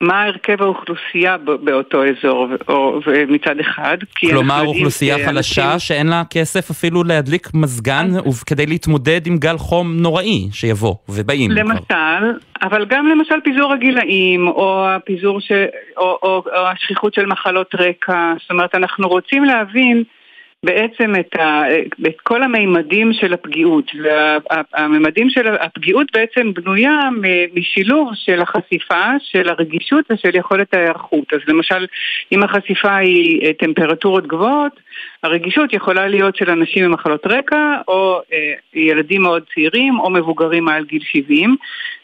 [0.00, 2.48] מה הרכב האוכלוסייה באותו אזור
[3.28, 3.98] מצד אחד.
[4.20, 8.06] כלומר אוכלוסייה חלשה שאין לה כסף אפילו להדליק מזגן
[8.46, 11.50] כדי להתמודד עם גל חום נוראי שיבוא ובאים.
[11.50, 15.52] למשל, אבל גם למשל פיזור הגילאים או הפיזור ש...
[15.96, 20.04] או, או, או השכיחות של מחלות רקע, זאת אומרת אנחנו רוצים להבין
[20.66, 21.62] בעצם את, ה,
[22.06, 23.90] את כל המימדים של הפגיעות.
[24.02, 27.00] והמימדים של הפגיעות בעצם בנויה
[27.54, 31.32] משילוב של החשיפה, של הרגישות ושל יכולת ההיערכות.
[31.32, 31.86] אז למשל,
[32.32, 34.80] אם החשיפה היא טמפרטורות גבוהות,
[35.22, 40.64] הרגישות יכולה להיות של אנשים עם מחלות רקע, או אה, ילדים מאוד צעירים, או מבוגרים
[40.64, 41.56] מעל גיל 70,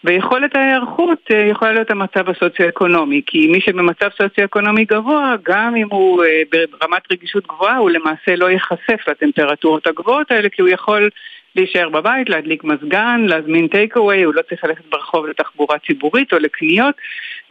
[0.04, 6.24] ויכולת ההיערכות אה, יכולה להיות המצב הסוציו-אקונומי, כי מי שבמצב סוציו-אקונומי גבוה, גם אם הוא
[6.24, 11.10] אה, ברמת רגישות גבוהה, הוא למעשה לא ייחשף לטמפרטורות הגבוהות האלה, כי הוא יכול
[11.56, 16.38] להישאר בבית, להדליק מזגן, להזמין טייק אווי, הוא לא צריך ללכת ברחוב לתחבורה ציבורית או
[16.38, 16.94] לקניות,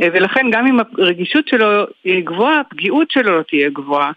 [0.01, 1.67] אה, ולכן גם אם הרגישות שלו
[2.03, 4.11] היא גבוהה, הפגיעות שלו לא תהיה גבוהה.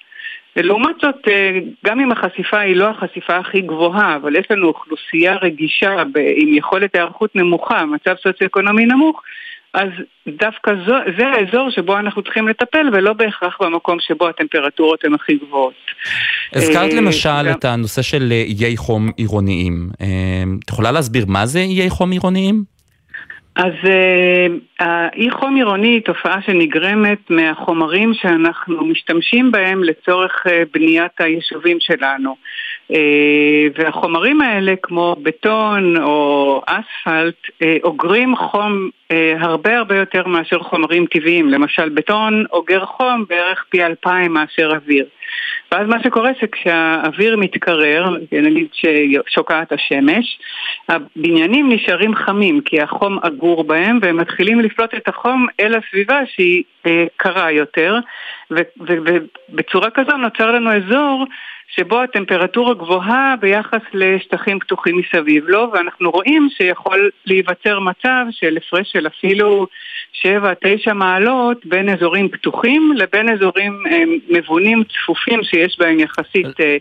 [0.57, 5.37] ולעומת זאת, אה, גם אם החשיפה היא לא החשיפה הכי גבוהה, אבל יש לנו אוכלוסייה
[5.37, 6.03] רגישה
[6.37, 9.23] עם יכולת היערכות נמוכה, מצב סוציו-אקונומי נמוך,
[9.75, 9.89] אז
[10.29, 15.37] דווקא זו, זה האזור שבו אנחנו צריכים לטפל, ולא בהכרח במקום שבו הטמפרטורות הן הכי
[15.37, 15.75] גבוהות.
[16.53, 19.89] הזכרת אה, למשל את הנושא של אה, איי חום עירוניים.
[20.65, 22.74] את יכולה להסביר מה זה איי חום עירוניים?
[23.57, 23.73] אז
[24.81, 31.77] האי uh, חום עירוני היא תופעה שנגרמת מהחומרים שאנחנו משתמשים בהם לצורך uh, בניית היישובים
[31.81, 32.37] שלנו.
[32.93, 32.97] Uh,
[33.79, 41.07] והחומרים האלה, כמו בטון או אספלט, uh, אוגרים חום uh, הרבה הרבה יותר מאשר חומרים
[41.07, 41.49] טבעיים.
[41.49, 45.07] למשל, בטון אוגר חום בערך פי אלפיים מאשר אוויר.
[45.73, 50.39] ואז מה שקורה שכשהאוויר מתקרר, נגיד ששוקעת השמש,
[50.89, 56.63] הבניינים נשארים חמים כי החום אגור בהם והם מתחילים לפלוט את החום אל הסביבה שהיא
[56.87, 57.99] אה, קרה יותר
[58.81, 61.25] ובצורה כזו נוצר לנו אזור
[61.69, 68.93] שבו הטמפרטורה גבוהה ביחס לשטחים פתוחים מסביב לו, ואנחנו רואים שיכול להיווצר מצב של הפרש
[68.93, 69.67] של אפילו
[70.23, 76.77] 7-9 מעלות בין אזורים פתוחים לבין אזורים אה, מבונים צפופים שיש בהם יחסית אה,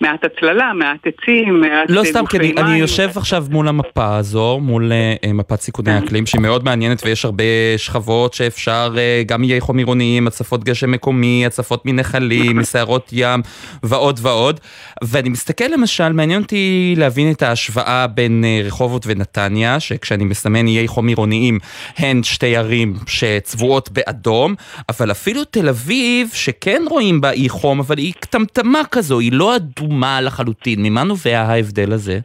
[0.00, 4.92] מעט הצללה, מעט עצים, מעט לא סתם, כי אני יושב עכשיו מול המפה הזו, מול
[4.92, 5.96] אה, מפת סיכוני כן.
[6.02, 7.44] האקלים, שהיא מאוד מעניינת ויש הרבה
[7.76, 8.94] שכבות שאפשר,
[9.26, 13.40] גם איי חום עירוניים, הצפות גשם מקומי, הצפות מנחלים, מסערות ים
[13.82, 14.60] ועוד ועוד.
[15.04, 21.08] ואני מסתכל למשל, מעניין אותי להבין את ההשוואה בין רחובות ונתניה, שכשאני מסמן איי חום
[21.08, 21.58] עירוניים,
[21.98, 24.54] הן שתי ערים שצבועות באדום,
[24.88, 29.56] אבל אפילו תל אביב, שכן רואים בה אי חום, אבל היא קטמטמה כזו, היא לא
[29.56, 30.82] אדומה לחלוטין.
[30.82, 32.18] ממה נובע ההבדל הזה?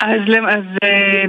[0.00, 1.24] אז, אז אה,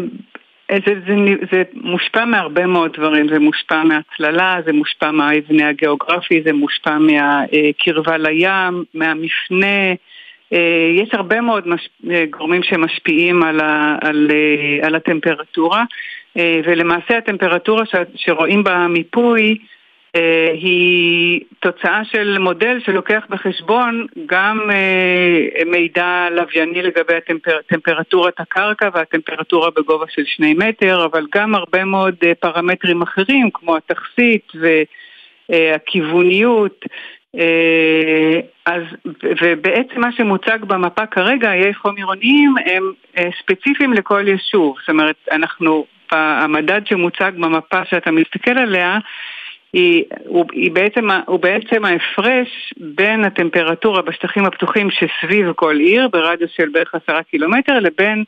[0.85, 1.15] זה, זה,
[1.51, 8.17] זה מושפע מהרבה מאוד דברים, זה מושפע מהצללה, זה מושפע מהמבנה הגיאוגרפי, זה מושפע מהקרבה
[8.17, 9.93] לים, מהמפנה.
[10.53, 11.89] אה, יש הרבה מאוד מש...
[12.11, 13.97] אה, גורמים שמשפיעים על, ה...
[14.01, 14.27] על,
[14.81, 15.83] על הטמפרטורה.
[16.37, 17.83] אה, ולמעשה הטמפרטורה
[18.15, 19.57] שרואים במיפוי
[20.15, 27.13] אה, היא תוצאה של מודל שלוקח בחשבון גם אה, מידע לווייני לגבי
[27.67, 34.51] טמפרטורת הקרקע והטמפרטורה בגובה של שני מטר, אבל גם הרבה מאוד פרמטרים אחרים כמו התכסית
[35.49, 36.85] והכיווניות.
[38.65, 38.83] אז,
[39.41, 42.93] ובעצם מה שמוצג במפה כרגע, איי חום עירוניים, הם
[43.41, 44.75] ספציפיים לכל יישוב.
[44.79, 48.99] זאת אומרת, אנחנו המדד שמוצג במפה שאתה מסתכל עליה
[49.73, 56.51] היא, הוא, היא בעצם, הוא בעצם ההפרש בין הטמפרטורה בשטחים הפתוחים שסביב כל עיר, ברדיוס
[56.57, 58.23] של בערך עשרה קילומטר, לבין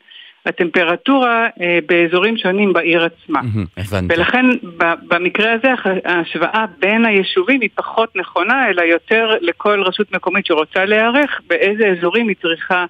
[0.46, 3.40] הטמפרטורה אה, באזורים שונים בעיר עצמה.
[3.76, 4.14] הבנתי.
[4.14, 5.68] ולכן ב, במקרה הזה
[6.04, 12.28] ההשוואה בין היישובים היא פחות נכונה, אלא יותר לכל רשות מקומית שרוצה להיערך, באיזה אזורים
[12.28, 12.84] היא צריכה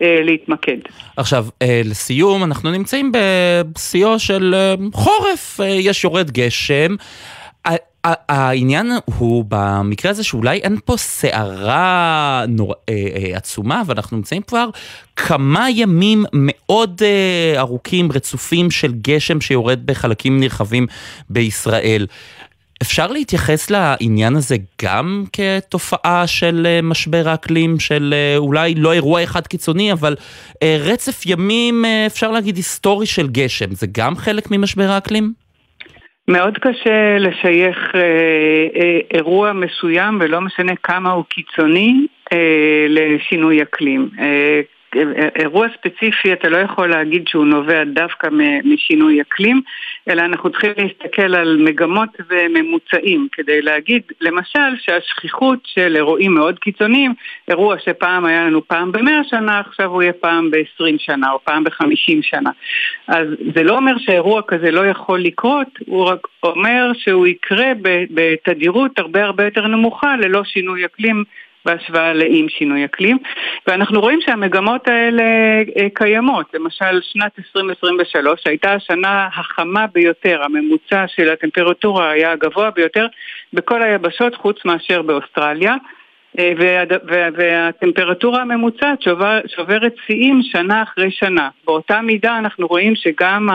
[0.00, 0.76] להתמקד.
[1.16, 6.96] עכשיו, אה, לסיום, אנחנו נמצאים בשיאו של אה, חורף, יש יורד גשם.
[8.04, 12.74] העניין הוא במקרה הזה שאולי אין פה סערה נור...
[13.34, 14.68] עצומה, ואנחנו נמצאים כבר
[15.16, 17.02] כמה ימים מאוד
[17.56, 20.86] ארוכים, רצופים של גשם שיורד בחלקים נרחבים
[21.30, 22.06] בישראל.
[22.82, 29.22] אפשר להתייחס לעניין הזה גם כתופעה של אה, משבר האקלים, של אה, אולי לא אירוע
[29.22, 30.16] אחד קיצוני, אבל
[30.62, 33.70] אה, רצף ימים, אפשר להגיד, היסטורי של גשם.
[33.70, 35.32] זה גם חלק ממשבר האקלים?
[36.28, 44.08] מאוד קשה לשייך אה, אירוע מסוים, ולא משנה כמה הוא קיצוני, אה, לשינוי אקלים.
[44.20, 44.60] אה,
[45.36, 48.28] אירוע ספציפי אתה לא יכול להגיד שהוא נובע דווקא
[48.64, 49.60] משינוי אקלים,
[50.08, 57.14] אלא אנחנו צריכים להסתכל על מגמות וממוצעים כדי להגיד למשל שהשכיחות של אירועים מאוד קיצוניים,
[57.48, 61.64] אירוע שפעם היה לנו פעם במאה שנה, עכשיו הוא יהיה פעם בעשרים שנה או פעם
[61.64, 62.50] בחמישים שנה.
[63.08, 67.72] אז זה לא אומר שאירוע כזה לא יכול לקרות, הוא רק אומר שהוא יקרה
[68.10, 71.24] בתדירות הרבה הרבה יותר נמוכה ללא שינוי אקלים
[71.64, 73.18] בהשוואה לאם שינוי אקלים,
[73.66, 75.22] ואנחנו רואים שהמגמות האלה
[75.78, 76.46] אה, קיימות.
[76.54, 83.06] למשל, שנת 2023 הייתה השנה החמה ביותר, הממוצע של הטמפרטורה היה הגבוה ביותר
[83.52, 85.74] בכל היבשות חוץ מאשר באוסטרליה.
[86.38, 86.52] אה,
[87.36, 91.48] והטמפרטורה הממוצעת שובר, שוברת שיאים שנה אחרי שנה.
[91.66, 93.48] באותה מידה אנחנו רואים שגם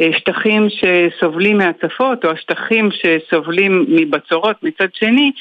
[0.00, 5.32] השטחים שסובלים מהצפות או השטחים שסובלים מבצורות מצד שני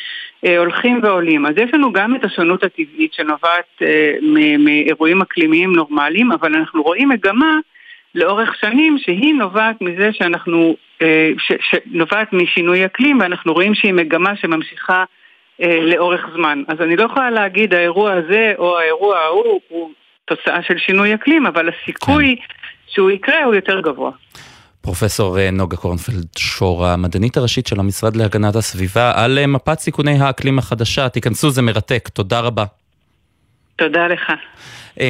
[0.46, 1.46] אה, הולכים ועולים.
[1.46, 4.14] אז יש לנו גם את השונות הטבעית שנובעת אה,
[4.60, 7.56] מאירועים אקלימיים נורמליים, אבל אנחנו רואים מגמה
[8.16, 10.76] לאורך שנים שהיא נובעת מזה שאנחנו,
[11.60, 15.04] שנובעת משינוי אקלים ואנחנו רואים שהיא מגמה שממשיכה
[15.62, 16.64] אה, לאורך זמן.
[16.68, 19.92] אז אני לא יכולה להגיד האירוע הזה או האירוע ההוא הוא
[20.26, 22.54] תוצאה של שינוי אקלים, אבל הסיכוי כן.
[22.88, 24.12] שהוא יקרה הוא יותר גבוה.
[24.82, 30.20] פרופסור אה, נוגה קורנפלד שור, המדענית הראשית של המשרד להגנת הסביבה, על אה, מפת סיכוני
[30.20, 31.10] האקלים החדשה.
[31.10, 32.10] תיכנסו, זה מרתק.
[32.14, 32.66] תודה רבה.
[33.76, 34.32] תודה לך.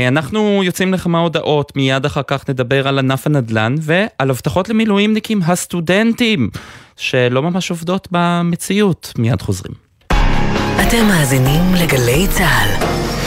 [0.07, 6.49] אנחנו יוצאים לכמה הודעות, מיד אחר כך נדבר על ענף הנדל"ן ועל הבטחות למילואימניקים הסטודנטים,
[6.97, 9.13] שלא ממש עובדות במציאות.
[9.17, 9.73] מיד חוזרים.
[10.87, 13.18] אתם מאזינים לגלי צה"ל.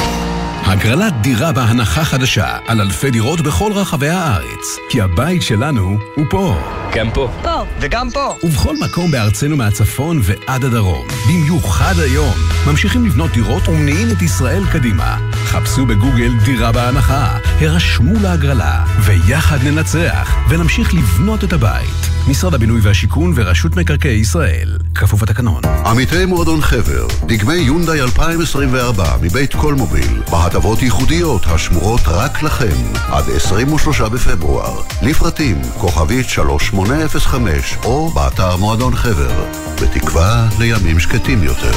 [0.72, 4.76] הגרלת דירה בהנחה חדשה על אלפי דירות בכל רחבי הארץ.
[4.88, 6.56] כי הבית שלנו הוא פה.
[6.94, 7.30] גם פה.
[7.42, 7.64] פה.
[7.80, 8.34] וגם פה.
[8.42, 11.06] ובכל מקום בארצנו מהצפון ועד הדרום.
[11.28, 12.34] במיוחד היום.
[12.66, 15.18] ממשיכים לבנות דירות ומניעים את ישראל קדימה.
[15.32, 22.12] חפשו בגוגל דירה בהנחה, הרשמו להגרלה, ויחד ננצח, ונמשיך לבנות את הבית.
[22.28, 24.78] משרד הבינוי והשיכון ורשות מקרקעי ישראל.
[24.94, 25.62] כפוף לתקנון.
[25.86, 30.22] עמיתי מועדון חבר, דגמי יונדאי 2024 מבית קולמוביל,
[30.62, 34.82] בהטבות ייחודיות השמורות רק לכם, עד 23 בפברואר.
[35.02, 39.44] לפרטים, כוכבית 3805, או באתר מועדון חבר.
[39.82, 41.72] בתקווה לימים שקטים יותר.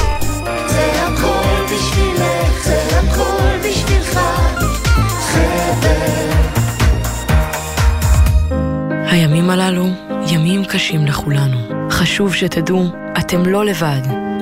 [0.68, 4.20] זה הכל בשבילך, זה הכל בשבילך,
[5.32, 6.32] חבר.
[9.10, 9.88] הימים הללו
[10.30, 11.90] ימים קשים לכולנו.
[11.90, 14.25] חשוב שתדעו, אתם לא לבד.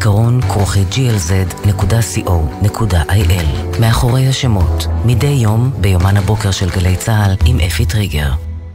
[0.00, 1.70] זיכרון כרוכי glz.co.il
[3.80, 8.30] מאחורי השמות, מדי יום ביומן הבוקר של גלי צה"ל עם אפי טריגר.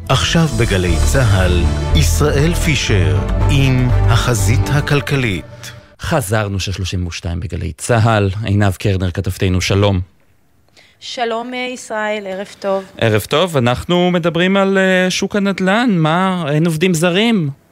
[0.09, 1.63] עכשיו בגלי צה"ל,
[1.95, 3.17] ישראל פישר
[3.51, 5.71] עם החזית הכלכלית.
[6.01, 9.99] חזרנו של 32 בגלי צה"ל, עינב קרנר כתבתנו, שלום.
[10.99, 12.83] שלום אה, ישראל, ערב טוב.
[12.97, 17.64] ערב טוב, אנחנו מדברים על אה, שוק הנדל"ן, מה, אין עובדים זרים?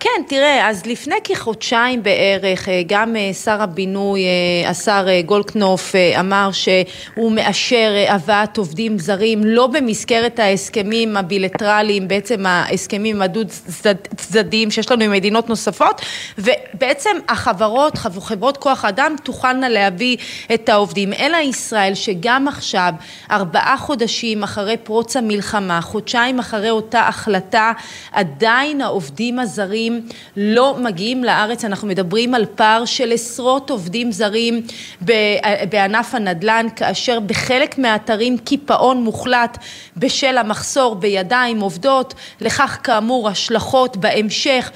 [0.00, 6.50] כן, תראה, אז לפני כחודשיים בערך, אה, גם אה, שר הבינוי, אה, השר גולדקנופ, אמר
[6.52, 15.10] שהוא מאשר הבאת עובדים זרים לא במסגרת ההסכמים הבילטרליים, בעצם ההסכמים הדו-צדדיים שיש לנו עם
[15.10, 16.02] מדינות נוספות,
[16.38, 20.16] ובעצם החברות, חברות כוח אדם, תוכלנה להביא
[20.54, 21.12] את העובדים.
[21.12, 22.92] אלא ישראל, שגם עכשיו,
[23.30, 27.72] ארבעה חודשים אחרי פרוץ המלחמה, חודשיים אחרי אותה החלטה,
[28.12, 34.62] עדיין העובדים הזרים זרים לא מגיעים לארץ, אנחנו מדברים על פער של עשרות עובדים זרים
[35.70, 39.58] בענף הנדל"ן, כאשר בחלק מהאתרים קיפאון מוחלט
[39.96, 44.70] בשל המחסור בידיים עובדות, לכך כאמור השלכות בהמשך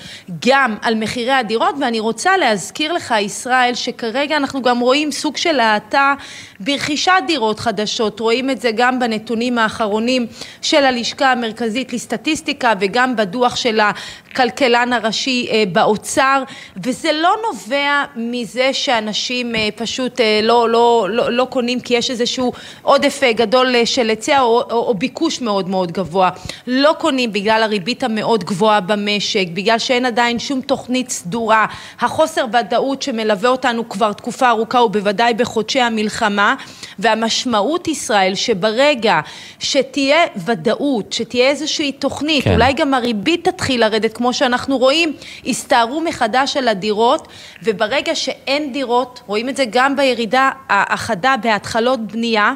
[0.46, 5.60] גם על מחירי הדירות, ואני רוצה להזכיר לך ישראל שכרגע אנחנו גם רואים סוג של
[5.60, 6.14] האטה
[6.60, 10.26] ברכישת דירות חדשות, רואים את זה גם בנתונים האחרונים
[10.62, 16.42] של הלשכה המרכזית לסטטיסטיקה וגם בדוח של הכלכלן הראשי אה, באוצר,
[16.76, 22.10] וזה לא נובע מזה שאנשים אה, פשוט אה, לא, לא, לא, לא קונים כי יש
[22.10, 26.30] איזשהו עודף גדול של היצע או, או, או ביקוש מאוד מאוד גבוה.
[26.66, 31.66] לא קונים בגלל הריבית המאוד גבוהה במשק, בגלל שאין עדיין שום תוכנית סדורה,
[32.00, 36.54] החוסר ודאות שמלווה אותנו כבר תקופה ארוכה ובוודאי בחודשי המלחמה,
[36.98, 39.20] והמשמעות ישראל שברגע
[39.58, 42.54] שתהיה ודאות, שתהיה איזושהי תוכנית, כן.
[42.54, 45.12] אולי גם הריבית תתחיל לרדת כמו שאנחנו רואים רואים,
[45.46, 47.28] הסתערו מחדש על הדירות,
[47.62, 52.52] וברגע שאין דירות, רואים את זה גם בירידה החדה בהתחלות בנייה,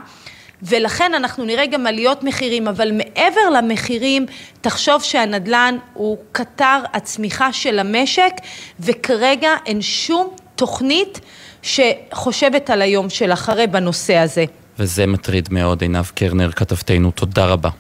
[0.63, 4.27] ולכן אנחנו נראה גם עליות מחירים, אבל מעבר למחירים,
[4.61, 8.33] תחשוב שהנדל"ן הוא קטר הצמיחה של המשק,
[8.81, 11.21] וכרגע אין שום תוכנית
[11.63, 14.45] שחושבת על היום של אחרי בנושא הזה.
[14.79, 17.11] וזה מטריד מאוד, עינב קרנר, כתבתנו.
[17.11, 17.71] תודה רבה.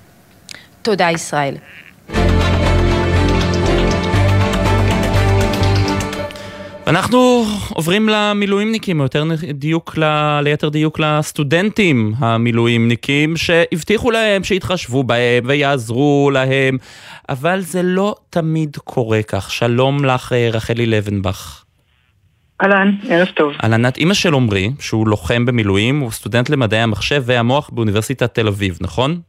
[0.82, 1.56] תודה, ישראל.
[6.86, 10.04] אנחנו עוברים למילואימניקים, יותר דיוק, ל...
[10.40, 16.78] ליתר דיוק לסטודנטים המילואימניקים, שהבטיחו להם שיתחשבו בהם ויעזרו להם,
[17.28, 19.50] אבל זה לא תמיד קורה כך.
[19.50, 21.64] שלום לך, רחלי לבנבך.
[22.62, 23.52] אהלן, ערב טוב.
[23.64, 28.48] אהלן, את אימא של עמרי, שהוא לוחם במילואים, הוא סטודנט למדעי המחשב והמוח באוניברסיטת תל
[28.48, 29.20] אביב, נכון?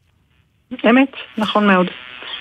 [0.86, 1.88] אמת, נכון מאוד.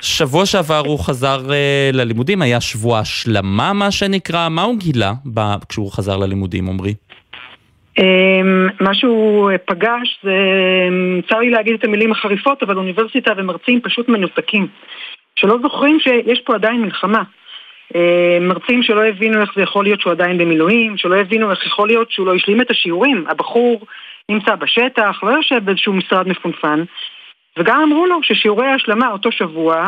[0.00, 5.40] שבוע שעבר הוא חזר uh, ללימודים, היה שבוע השלמה מה שנקרא, מה הוא גילה ב...
[5.68, 6.94] כשהוא חזר ללימודים, עמרי?
[8.00, 8.02] Um,
[8.80, 10.34] מה שהוא פגש זה,
[10.88, 14.66] אמ, צר לי להגיד את המילים החריפות, אבל אוניברסיטה ומרצים פשוט מנותקים.
[15.36, 17.22] שלא זוכרים שיש פה עדיין מלחמה.
[17.92, 17.96] Uh,
[18.40, 22.10] מרצים שלא הבינו איך זה יכול להיות שהוא עדיין במילואים, שלא הבינו איך יכול להיות
[22.10, 23.24] שהוא לא השלים את השיעורים.
[23.28, 23.86] הבחור
[24.28, 26.84] נמצא בשטח, לא יושב באיזשהו משרד מפונפן.
[27.56, 29.84] וגם אמרו לו ששיעורי ההשלמה אותו שבוע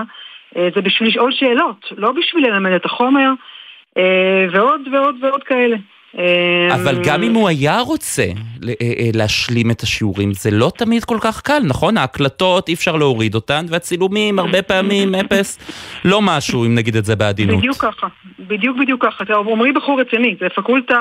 [0.56, 3.30] אה, זה בשביל לשאול שאלות, לא בשביל ללמד את החומר,
[3.98, 5.76] אה, ועוד ועוד ועוד כאלה.
[6.18, 8.24] אה, אבל גם אם הוא היה רוצה
[9.14, 11.96] להשלים את השיעורים, זה לא תמיד כל כך קל, נכון?
[11.96, 15.58] ההקלטות, אי אפשר להוריד אותן, והצילומים הרבה פעמים אפס,
[16.04, 17.58] לא משהו, אם נגיד את זה בעדינות.
[17.58, 18.06] בדיוק ככה,
[18.38, 19.24] בדיוק בדיוק ככה.
[19.52, 20.98] עמרי בחור רציני, זה פקולטה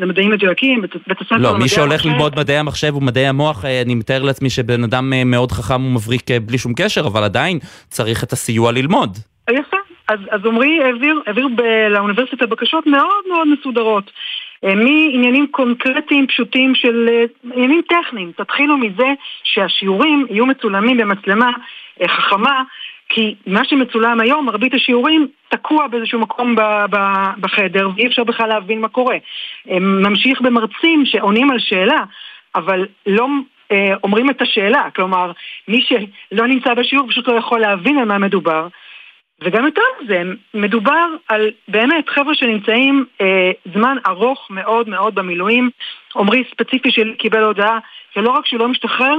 [0.00, 4.50] למדעים מדויקים, בית הספר לא, מי שהולך ללמוד מדעי המחשב ומדעי המוח, אני מתאר לעצמי
[4.50, 9.18] שבן אדם מאוד חכם ומבריק בלי שום קשר, אבל עדיין צריך את הסיוע ללמוד.
[9.50, 9.89] יפה.
[10.10, 14.10] אז, אז עמרי העביר, העביר ב- לאוניברסיטה בקשות מאוד מאוד מסודרות.
[14.64, 18.32] אה, מעניינים קונקרטיים פשוטים של אה, עניינים טכניים.
[18.36, 19.08] תתחילו מזה
[19.42, 21.50] שהשיעורים יהיו מצולמים במצלמה
[22.02, 22.62] אה, חכמה,
[23.08, 28.48] כי מה שמצולם היום, מרבית השיעורים תקוע באיזשהו מקום ב- ב- בחדר ואי אפשר בכלל
[28.48, 29.16] להבין מה קורה.
[29.80, 32.04] ממשיך במרצים שעונים על שאלה,
[32.54, 33.26] אבל לא
[34.04, 34.88] אומרים את השאלה.
[34.96, 35.32] כלומר,
[35.68, 38.68] מי שלא נמצא בשיעור פשוט לא יכול להבין על מה מדובר.
[39.42, 40.22] וגם יותר מזה,
[40.54, 45.70] מדובר על באמת חבר'ה שנמצאים אה, זמן ארוך מאוד מאוד במילואים.
[46.16, 47.78] עמרי ספציפי שקיבל הודעה
[48.14, 49.16] שלא רק שהוא לא משתחרר,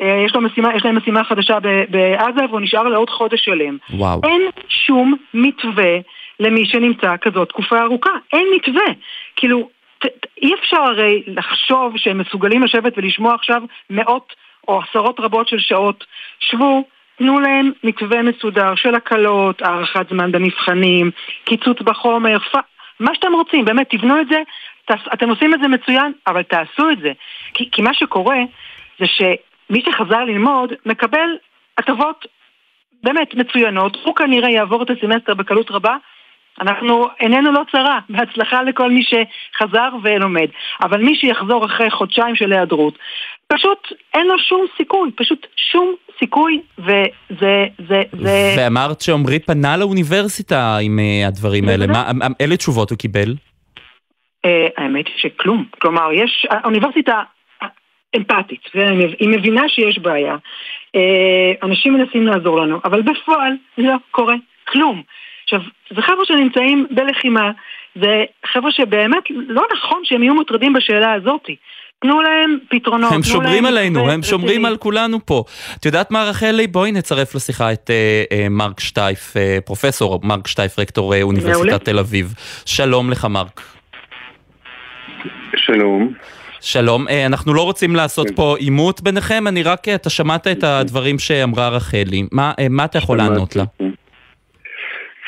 [0.00, 1.58] אה, יש, לו משימה, יש להם משימה חדשה
[1.88, 3.76] בעזה והוא נשאר לעוד חודש שלם.
[3.90, 4.20] וואו.
[4.24, 5.98] אין שום מתווה
[6.40, 8.10] למי שנמצא כזאת תקופה ארוכה.
[8.32, 8.92] אין מתווה.
[9.36, 9.68] כאילו,
[9.98, 14.32] ת, ת, אי אפשר הרי לחשוב שהם מסוגלים לשבת ולשמוע עכשיו מאות
[14.68, 16.04] או עשרות רבות של שעות.
[16.40, 16.84] שבו,
[17.18, 21.10] תנו להם מתווה מסודר של הקלות, הארכת זמן במבחנים,
[21.44, 22.56] קיצוץ בחומר, פ...
[23.00, 24.42] מה שאתם רוצים, באמת, תבנו את זה,
[24.84, 25.00] תעש...
[25.14, 27.12] אתם עושים את זה מצוין, אבל תעשו את זה.
[27.54, 28.38] כי, כי מה שקורה
[28.98, 31.28] זה שמי שחזר ללמוד מקבל
[31.78, 32.26] הטבות
[33.02, 35.96] באמת מצוינות, הוא כנראה יעבור את הסמסטר בקלות רבה,
[36.60, 40.48] אנחנו, עינינו לא צרה, בהצלחה לכל מי שחזר ולומד.
[40.82, 42.98] אבל מי שיחזור אחרי חודשיים של היעדרות,
[43.46, 45.94] פשוט אין לו שום סיכוי, פשוט שום
[46.24, 47.64] סיכוי, וזה...
[47.88, 48.54] זה, זה...
[48.58, 52.10] ואמרת שעמרי פנה לאוניברסיטה עם uh, הדברים האלה, מה,
[52.40, 53.34] אילו תשובות הוא קיבל?
[54.46, 55.64] Uh, האמת היא שכלום.
[55.78, 57.22] כלומר, יש, האוניברסיטה
[58.16, 60.36] אמפתית, והיא מבינה שיש בעיה.
[61.62, 64.34] אנשים מנסים לעזור לנו, אבל בפועל לא קורה
[64.68, 65.02] כלום.
[65.44, 65.60] עכשיו,
[65.96, 67.50] זה חבר'ה שנמצאים בלחימה,
[67.94, 71.56] זה חבר'ה שבאמת לא נכון שהם יהיו מוטרדים בשאלה הזאתי.
[72.04, 73.12] תנו להם פתרונות.
[73.12, 75.44] הם שומרים עלינו, הם שומרים על כולנו פה.
[75.80, 76.66] את יודעת מה רחלי?
[76.66, 81.98] בואי נצרף לשיחה את uh, uh, מרק שטייף, uh, פרופסור מרק שטייף, רקטור אוניברסיטת תל
[81.98, 82.34] אביב.
[82.66, 83.60] שלום לך מרק.
[85.56, 86.12] שלום.
[86.60, 88.26] שלום, אנחנו לא רוצים לעשות.
[88.36, 93.18] פה עימות ביניכם, אני רק, אתה שמעת את הדברים שאמרה רחלי, מה, מה אתה יכול
[93.18, 93.64] לענות לה?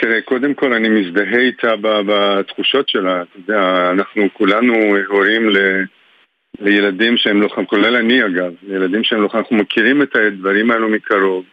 [0.00, 4.74] תראה, קודם כל אני מזדהה איתה בתחושות שלה, אתה יודע, אנחנו כולנו
[5.08, 5.56] הורים ל...
[6.60, 10.70] לילדים שהם לא חם, כולל אני אגב, לילדים שהם לא חם, אנחנו מכירים את הדברים
[10.70, 11.44] האלו מקרוב.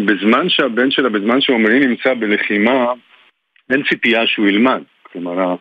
[0.00, 2.92] בזמן שהבן שלה, בזמן שעומרי נמצא בלחימה,
[3.70, 4.82] אין ציפייה שהוא ילמד.
[5.02, 5.54] כלומר,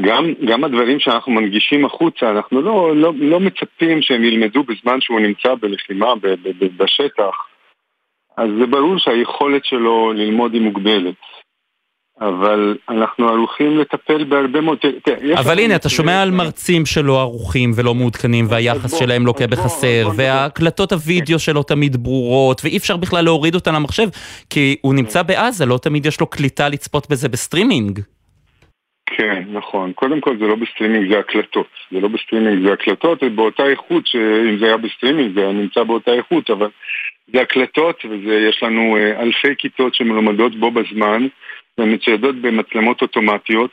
[0.00, 5.20] גם, גם הדברים שאנחנו מנגישים החוצה, אנחנו לא, לא, לא מצפים שהם ילמדו בזמן שהוא
[5.20, 7.46] נמצא בלחימה ב, ב, ב, בשטח.
[8.36, 11.14] אז זה ברור שהיכולת שלו ללמוד היא מוגבלת.
[12.20, 14.78] אבל אנחנו ערוכים לטפל בהרבה מאוד...
[15.34, 20.92] אבל הנה, אתה שומע על מרצים שלא ערוכים ולא מעודכנים, והיחס שלהם לוקה בחסר, והקלטות
[20.92, 24.08] הוידאו שלו תמיד ברורות, ואי אפשר בכלל להוריד אותן למחשב,
[24.50, 28.00] כי הוא נמצא בעזה, לא תמיד יש לו קליטה לצפות בזה בסטרימינג.
[29.06, 29.92] כן, נכון.
[29.92, 31.66] קודם כל זה לא בסטרימינג, זה הקלטות.
[31.92, 35.82] זה לא בסטרימינג, זה הקלטות, זה באותה איכות, שאם זה היה בסטרימינג זה היה נמצא
[35.82, 36.68] באותה איכות, אבל
[37.32, 41.26] זה הקלטות, ויש לנו אה, אלפי כיתות שמלומדות בו בזמן,
[41.78, 43.70] ומצוידות במצלמות אוטומטיות.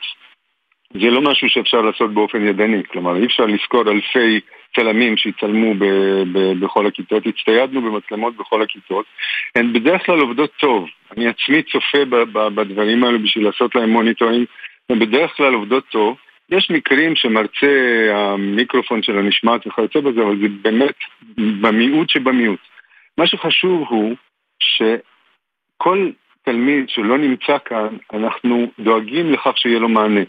[1.00, 4.40] זה לא משהו שאפשר לעשות באופן ידני, כלומר אי אפשר לשכור אלפי
[4.76, 9.06] צלמים שיצלמו ב- ב- בכל הכיתות, הצטיידנו במצלמות בכל הכיתות,
[9.56, 13.90] הן בדרך כלל עובדות טוב, אני עצמי צופה ב- ב- בדברים האלו בשביל לעשות להם
[13.90, 14.46] monitoring,
[14.90, 16.16] הן בדרך כלל עובדות טוב,
[16.50, 17.66] יש מקרים שמרצה
[18.14, 20.94] המיקרופון שלו נשמט וכיוצא בזה, אבל זה באמת
[21.60, 22.73] במיעוט שבמיעוט.
[23.18, 24.16] מה שחשוב הוא
[24.58, 26.10] שכל
[26.44, 30.20] תלמיד שלא נמצא כאן, אנחנו דואגים לכך שיהיה לו מענה.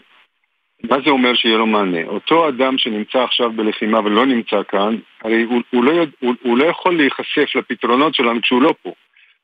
[0.82, 2.04] מה זה אומר שיהיה לו מענה?
[2.06, 6.58] אותו אדם שנמצא עכשיו בלחימה ולא נמצא כאן, הרי הוא, הוא, לא, יודע, הוא, הוא
[6.58, 8.92] לא יכול להיחשף לפתרונות שלנו כשהוא לא פה.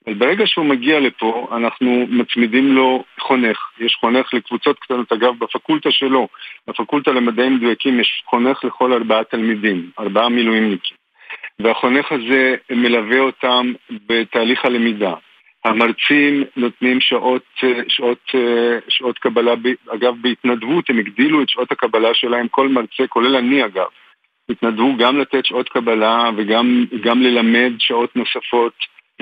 [0.06, 3.58] אבל ברגע שהוא מגיע לפה, אנחנו מצמידים לו חונך.
[3.78, 6.28] יש חונך לקבוצות קטנות, אגב, בפקולטה שלו,
[6.68, 11.01] בפקולטה למדעים מדויקים יש חונך לכל ארבעה תלמידים, ארבעה מילואימניקים.
[11.62, 13.72] והחונך הזה מלווה אותם
[14.06, 15.14] בתהליך הלמידה.
[15.64, 17.42] המרצים נותנים שעות,
[17.88, 18.30] שעות,
[18.88, 19.54] שעות קבלה,
[19.94, 23.86] אגב בהתנדבות הם הגדילו את שעות הקבלה שלהם, כל מרצה, כולל אני אגב,
[24.48, 28.72] התנדבו גם לתת שעות קבלה וגם ללמד שעות נוספות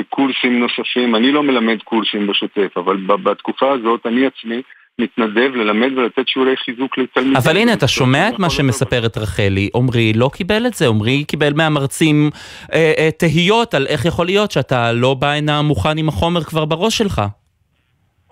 [0.00, 1.14] וקורסים נוספים.
[1.14, 4.62] אני לא מלמד קורסים בשוטף, אבל בתקופה הזאת אני עצמי
[5.00, 7.36] מתנדב ללמד ולתת שיעורי חיזוק לתלמידים.
[7.36, 9.68] אבל הנה, אתה שומע את מה שמספרת רחלי.
[9.74, 12.30] עמרי לא קיבל את זה, עמרי קיבל מהמרצים
[12.72, 16.64] אה, אה, תהיות על איך יכול להיות שאתה לא בא הנה מוכן עם החומר כבר
[16.64, 17.22] בראש שלך.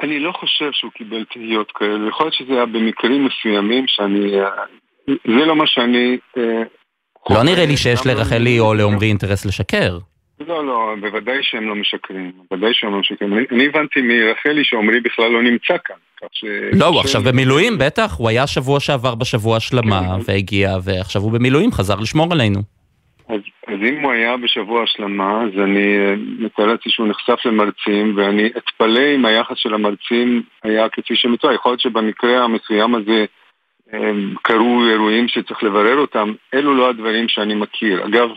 [0.01, 4.41] אני לא חושב שהוא קיבל תהיות כאלה, יכול להיות שזה היה במקרים מסוימים שאני...
[4.41, 4.51] אה,
[5.09, 6.19] זה לא מה שאני...
[6.39, 6.63] אה,
[7.31, 9.99] לא נראה לי שיש לרחלי או לעמרי אינטרס לשקר.
[10.41, 13.33] לא, לא, בוודאי שהם לא משקרים, בוודאי שהם לא משקרים.
[13.33, 15.97] אני, אני הבנתי מרחלי שעמרי בכלל לא נמצא כאן.
[16.33, 16.45] ש...
[16.73, 18.15] לא, הוא עכשיו במילואים, בטח.
[18.19, 22.61] הוא היה שבוע שעבר בשבוע השלמה, כן, והגיע, ועכשיו הוא במילואים, חזר לשמור עלינו.
[23.29, 28.17] אז, אז אם הוא היה בשבוע השלמה, אז אני אה, מתאר לעצמי שהוא נחשף למרצים,
[28.17, 31.53] ואני אתפלא אם היחס של המרצים היה כפי שמתואר.
[31.55, 33.25] יכול להיות שבמקרה המסוים הזה
[33.95, 34.11] אה,
[34.43, 36.33] קרו אירועים שצריך לברר אותם.
[36.55, 38.07] אלו לא הדברים שאני מכיר.
[38.07, 38.29] אגב,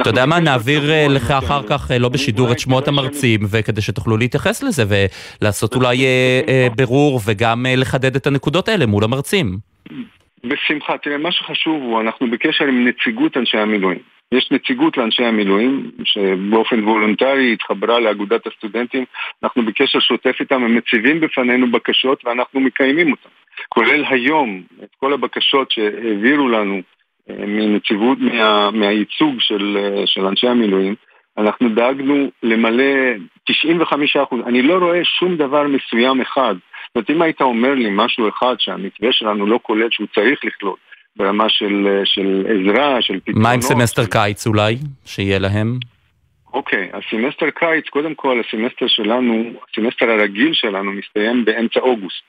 [0.00, 4.16] אתה יודע מה, נעביר אה, לך אחר כך, לא בשידור, את שמות המרצים, וכדי שתוכלו
[4.16, 4.82] להתייחס לזה,
[5.40, 5.96] ולעשות אולי
[6.76, 9.58] בירור, וגם לחדד את הנקודות האלה מול המרצים.
[10.44, 10.98] בשמחה.
[10.98, 13.98] תראה, מה שחשוב הוא, אנחנו בקשר עם נציגות אנשי המילואים.
[14.32, 19.04] יש נציגות לאנשי המילואים, שבאופן וולונטרי התחברה לאגודת הסטודנטים,
[19.42, 23.28] אנחנו בקשר שוטף איתם, הם מציבים בפנינו בקשות ואנחנו מקיימים אותן.
[23.68, 26.80] כולל היום, את כל הבקשות שהעבירו לנו אה,
[27.28, 30.94] מנציבות, מה, מהייצוג של, של אנשי המילואים,
[31.38, 32.84] אנחנו דאגנו למלא
[33.50, 33.54] 95%,
[34.46, 36.54] אני לא רואה שום דבר מסוים אחד.
[36.54, 40.76] זאת אומרת, אם היית אומר לי משהו אחד שהמתווה שלנו לא כולל שהוא צריך לכלול,
[41.16, 43.42] ברמה של, של עזרה, של פתרונות.
[43.42, 45.78] מה עם סמסטר קיץ אולי, שיהיה להם?
[46.52, 52.24] אוקיי, okay, הסמסטר קיץ, קודם כל הסמסטר שלנו, הסמסטר הרגיל שלנו מסתיים באמצע אוגוסט.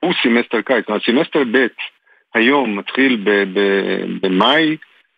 [0.00, 1.66] הוא סמסטר קיץ, הסמסטר ב'
[2.34, 3.24] היום מתחיל
[4.20, 4.76] במאי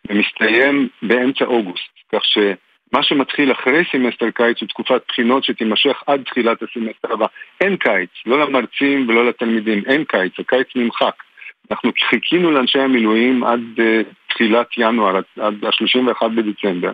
[0.09, 6.57] ומסתיים באמצע אוגוסט, כך שמה שמתחיל אחרי סמסטר קיץ הוא תקופת בחינות שתימשך עד תחילת
[6.63, 7.25] הסמסטר הבא.
[7.61, 11.23] אין קיץ, לא למרצים ולא לתלמידים, אין קיץ, הקיץ נמחק.
[11.71, 13.81] אנחנו חיכינו לאנשי המילואים עד אה,
[14.29, 16.91] תחילת ינואר, עד ה-31 בדצמבר.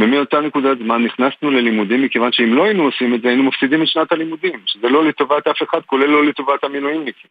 [0.00, 3.86] ומאותה נקודת זמן נכנסנו ללימודים מכיוון שאם לא היינו עושים את זה היינו מפסידים את
[3.88, 7.30] שנת הלימודים, שזה לא לטובת אף אחד, כולל לא לטובת המילואימניקים.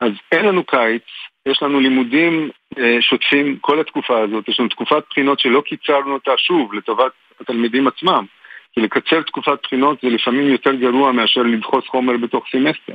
[0.00, 1.02] אז אין לנו קיץ,
[1.50, 6.30] יש לנו לימודים אה, שוטפים כל התקופה הזאת, יש לנו תקופת בחינות שלא קיצרנו אותה
[6.36, 8.24] שוב לטובת התלמידים עצמם.
[8.72, 12.94] כי לקצר תקופת בחינות זה לפעמים יותר גרוע מאשר לדחוס חומר בתוך סמסטר.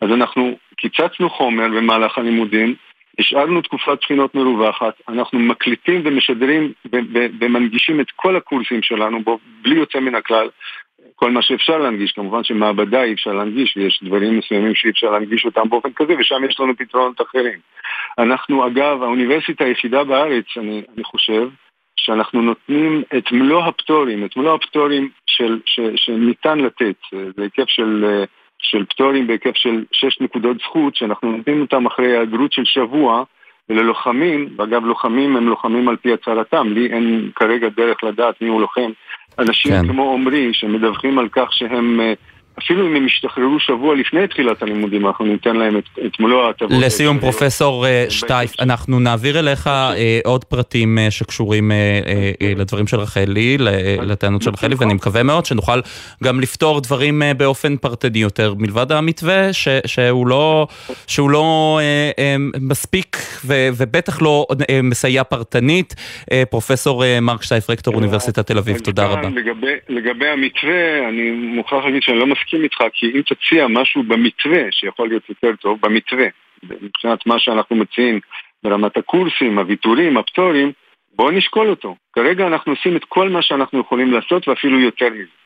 [0.00, 2.74] אז אנחנו קיצצנו חומר במהלך הלימודים,
[3.18, 6.72] השארנו תקופת בחינות מרווחת, אנחנו מקליטים ומשדרים
[7.40, 10.48] ומנגישים את כל הקורסים שלנו בו, בלי יוצא מן הכלל,
[11.16, 15.44] כל מה שאפשר להנגיש, כמובן שמעבדה אי אפשר להנגיש ויש דברים מסוימים שאי אפשר להנגיש
[15.44, 17.58] אותם באופן כזה ושם יש לנו פתרונות אחרים.
[18.18, 21.48] אנחנו אגב, האוניברסיטה היחידה בארץ, אני, אני חושב,
[21.96, 28.24] שאנחנו נותנים את מלוא הפטורים, את מלוא הפטורים של, ש, שניתן לתת, זה היקף של,
[28.58, 33.24] של פטורים בהיקף של 6 נקודות זכות, שאנחנו נותנים אותם אחרי היעדרות של שבוע
[33.70, 38.60] וללוחמים, ואגב לוחמים הם לוחמים על פי הצהרתם, לי אין כרגע דרך לדעת מי הוא
[38.60, 38.90] לוחם,
[39.38, 39.88] אנשים כן.
[39.88, 42.00] כמו עמרי שמדווחים על כך שהם
[42.58, 46.70] אפילו אם הם ישתחררו שבוע לפני תחילת הלימודים, אנחנו ניתן להם את, את מלוא ההטבות.
[46.80, 51.76] לסיום, פרופסור אה, שטייף, אנחנו נעביר אליך אה, עוד פרטים אה, שקשורים אה,
[52.40, 53.56] אה, לדברים של רחלי,
[54.02, 55.80] לטענות של רחלי, ואני מקווה מאוד שנוכל
[56.24, 60.66] גם לפתור דברים אה, באופן פרטני יותר, מלבד המתווה ש, שהוא לא,
[61.06, 65.94] שהוא לא אה, אה, מספיק ו, ובטח לא אה, מסייע פרטנית.
[66.32, 69.28] אה, פרופסור אה, מרק שטייף, רקטור אוניברסיטת תל אביב, תודה רבה.
[69.28, 74.62] לגבי, לגבי המתווה, אני מוכרח להגיד שאני לא מסכים איתך, כי אם תציע משהו במתווה
[74.70, 76.26] שיכול להיות יותר טוב, במתווה,
[76.62, 78.20] מבחינת מה שאנחנו מציעים
[78.62, 80.72] ברמת הקורסים, הוויתורים, הפטורים,
[81.16, 81.96] בואו נשקול אותו.
[82.12, 85.38] כרגע אנחנו עושים את כל מה שאנחנו יכולים לעשות ואפילו יותר מזה.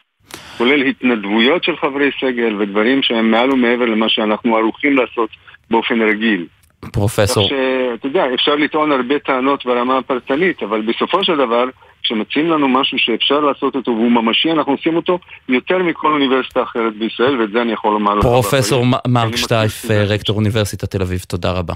[0.58, 5.30] כולל התנדבויות של חברי סגל ודברים שהם מעל ומעבר למה שאנחנו ערוכים לעשות
[5.70, 6.46] באופן רגיל.
[6.92, 7.44] פרופסור.
[7.44, 11.64] כך שאתה יודע, אפשר לטעון הרבה טענות ברמה הפרטנית, אבל בסופו של דבר,
[12.02, 16.96] כשמציעים לנו משהו שאפשר לעשות אותו והוא ממשי, אנחנו עושים אותו יותר מכל אוניברסיטה אחרת
[16.96, 18.22] בישראל, ואת זה אני יכול לומר לך.
[18.22, 21.74] פרופסור מרק שטייף, רקטור אוניברסיטת תל אביב, תודה רבה.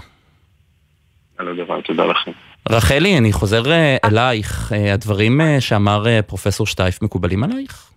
[1.39, 2.31] על הדבר, תודה לכם.
[2.71, 4.73] רחלי, אני חוזר אה, אלייך.
[4.73, 7.91] אה, הדברים אה, שאמר פרופסור שטייף מקובלים עלייך?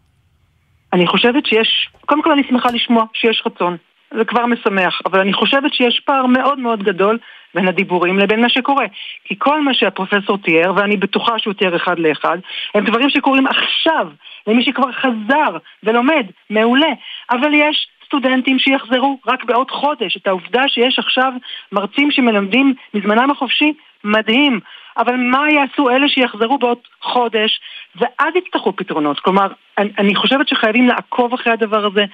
[0.93, 3.77] אני חושבת שיש, קודם כל אני שמחה לשמוע שיש רצון.
[4.17, 7.17] זה כבר משמח, אבל אני חושבת שיש פער מאוד מאוד גדול
[7.56, 8.86] בין הדיבורים לבין מה שקורה.
[9.26, 12.38] כי כל מה שהפרופסור תיאר, ואני בטוחה שהוא תיאר אחד לאחד,
[12.76, 14.08] הם דברים שקורים עכשיו,
[14.47, 16.91] למי שכבר חזר ולומד, מעולה.
[17.32, 20.18] אבל יש סטודנטים שיחזרו רק בעוד חודש.
[20.18, 21.34] את העובדה שיש עכשיו
[21.72, 23.74] מרצים שמלמדים מזמנם החופשי,
[24.04, 24.60] מדהים.
[24.97, 27.62] אבל מה יעשו אלה שיחזרו בעוד חודש,
[27.95, 29.20] ואז יצטרכו פתרונות.
[29.20, 29.47] כלומר,
[29.78, 32.06] אני, אני חושבת שחייבים לעקוב אחרי הדבר הזה,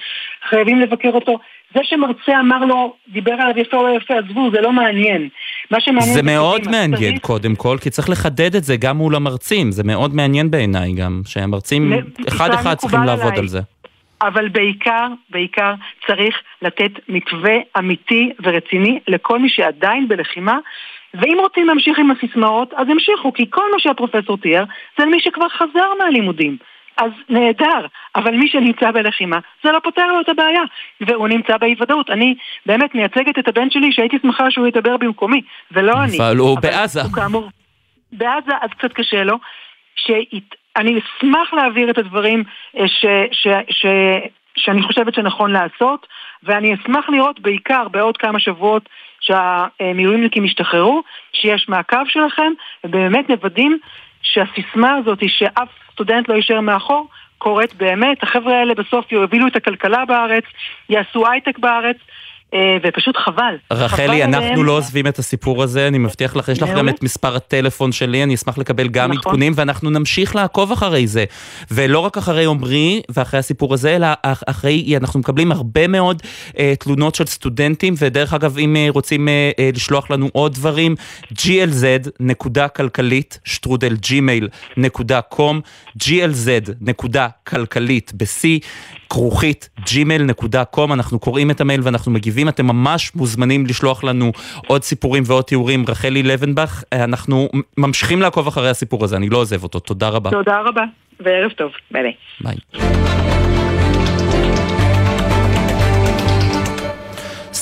[0.50, 1.40] חייבים לבקר אותו.
[1.76, 5.30] זה שמרצה אמר לו, דיבר עליו יפה או לא יפה, עזבו, זה לא מעניין.
[5.72, 7.22] מה שמעניין זה מאוד מעניין, צריך...
[7.22, 9.72] קודם כל, כי צריך לחדד את זה גם מול המרצים.
[9.72, 11.94] זה מאוד מעניין בעיניי גם, שהמרצים
[12.28, 13.40] אחד-אחד צריכים לעבוד עליי.
[13.40, 13.60] על זה.
[14.22, 15.74] אבל בעיקר, בעיקר
[16.08, 20.58] צריך לתת מתווה אמיתי ורציני לכל מי שעדיין בלחימה
[21.14, 24.64] ואם רוצים להמשיך עם הסיסמאות, אז ימשיכו, כי כל מה שהפרופסור תיאר
[24.98, 26.58] זה למי שכבר חזר מהלימודים.
[26.98, 27.86] אז נהדר,
[28.16, 30.62] אבל מי שנמצא בלחימה, זה לא פותר לו את הבעיה,
[31.02, 32.10] והוא נמצא באי ודאות.
[32.10, 32.36] אני
[32.66, 35.42] באמת מייצגת את הבן שלי שהייתי שמחה שהוא ידבר במקומי,
[35.72, 36.18] ולא אני.
[36.18, 37.02] אבל הוא בעזה.
[37.02, 37.50] הוא כאמור,
[38.12, 39.36] בעזה אז קצת קשה לו,
[39.96, 42.44] שאני אשמח להעביר את הדברים
[42.80, 43.86] אה, ש, ש, ש,
[44.58, 46.08] שאני חושבת שנכון לעשות,
[46.44, 48.90] ואני אשמח לראות בעיקר בעוד כמה שבועות
[49.20, 52.52] שהמילואימניקים ישתחררו, שיש מעקב שלכם,
[52.84, 53.78] ובאמת מוודאים
[54.22, 58.24] שהסיסמה הזאת שאף סטודנט לא יישאר מאחור, קורית באמת.
[58.24, 60.44] החבר'ה האלה בסוף יובילו את הכלכלה בארץ,
[60.90, 61.98] יעשו הייטק בארץ,
[62.84, 63.56] ופשוט חבל.
[63.72, 64.66] רחלי, אנחנו עליהם.
[64.66, 68.24] לא עוזבים את הסיפור הזה, אני מבטיח לך, יש לך גם את מספר הטלפון שלי,
[68.24, 69.18] אני אשמח לקבל גם נכון.
[69.18, 71.26] עדכונים, ואנחנו נמשיך לעקוב אחרי זה.
[71.72, 76.22] ולא רק אחרי עמרי ואחרי הסיפור הזה, אלא אחרי, אנחנו מקבלים הרבה מאוד
[76.60, 80.96] אה, תלונות של סטודנטים, ודרך אגב, אם אה, רוצים אה, אה, לשלוח לנו עוד דברים,
[81.34, 85.62] glz נקודה כלכלית, שטרודל ג'ימייל נקודה קום,
[86.04, 88.48] glz נקודה כלכלית ב-C,
[89.10, 94.32] כרוכית gmail.com, אנחנו קוראים את המייל ואנחנו מגיבים, אתם ממש מוזמנים לשלוח לנו
[94.68, 95.86] עוד סיפורים ועוד תיאורים.
[95.88, 100.32] רחלי לבנבך, אנחנו ממשיכים לעקוב אחרי הסיפור הזה, אני לא עוזב אותו, תודה רבה.
[100.32, 100.84] תודה רבה,
[101.20, 102.04] וערב טוב, ביי
[102.42, 102.56] ביי.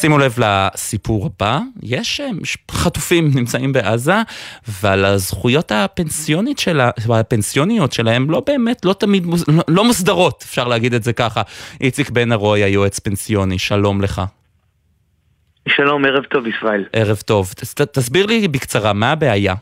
[0.04, 2.30] שימו לב לסיפור הבא, יש אה,
[2.72, 4.16] חטופים נמצאים בעזה,
[4.82, 10.94] ועל הזכויות הפנסיונית שלה, הפנסיוניות שלהם לא באמת, לא תמיד, לא, לא מוסדרות, אפשר להגיד
[10.94, 11.42] את זה ככה.
[11.82, 14.22] איציק בן ארוי, היועץ פנסיוני, שלום לך.
[15.68, 16.86] שלום, ערב טוב ישראל.
[16.94, 17.48] ערב טוב.
[17.54, 19.54] ת, תסביר לי בקצרה, מה הבעיה?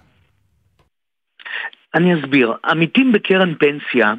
[1.95, 2.53] אני אסביר.
[2.65, 4.13] עמיתים בקרן פנסיה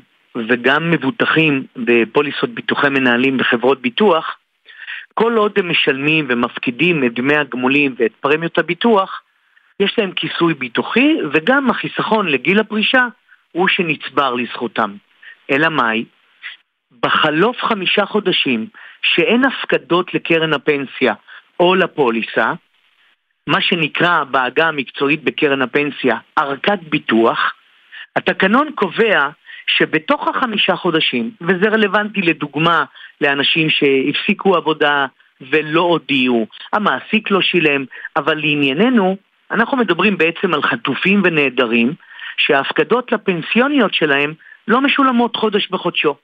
[0.49, 4.37] וגם מבוטחים בפוליסות ביטוחי מנהלים בחברות ביטוח,
[5.15, 9.23] כל עוד הם משלמים ומפקידים את דמי הגמולים ואת פרמיות הביטוח,
[9.81, 13.07] יש להם כיסוי ביטוחי וגם החיסכון לגיל הפרישה
[13.53, 14.95] הוא שנצבר לזכותם.
[15.51, 16.05] אלא מאי?
[17.03, 18.67] בחלוף חמישה חודשים
[19.03, 21.15] שאין הפקדות לקרן הפנסיה
[21.63, 22.53] או לפוליסה,
[23.47, 27.53] מה שנקרא בעגה המקצועית בקרן הפנסיה ארכת ביטוח,
[28.17, 29.29] התקנון קובע
[29.67, 32.85] שבתוך החמישה חודשים, וזה רלוונטי לדוגמה
[33.21, 35.07] לאנשים שהפסיקו עבודה
[35.51, 37.85] ולא הודיעו, המעסיק לא שילם,
[38.17, 39.17] אבל לענייננו,
[39.51, 41.95] אנחנו מדברים בעצם על חטופים ונעדרים,
[42.37, 44.35] שההפקדות לפנסיוניות שלהם
[44.69, 46.15] לא משולמות חודש בחודשו.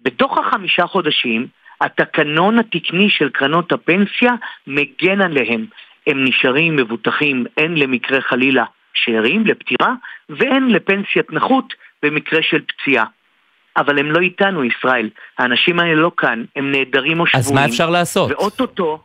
[0.00, 1.46] בתוך החמישה חודשים,
[1.80, 4.32] התקנון התקני של קרנות הפנסיה
[4.66, 5.66] מגן עליהם.
[6.06, 8.64] הם נשארים מבוטחים הן למקרה חלילה
[8.94, 9.94] שאירים לפטירה
[10.28, 13.04] והן לפנסיית נכות במקרה של פציעה.
[13.76, 15.10] אבל הם לא איתנו, ישראל.
[15.38, 17.46] האנשים האלה לא כאן, הם נעדרים או שבויים.
[17.46, 18.30] אז מה אפשר לעשות?
[18.30, 18.98] ואוטוטו,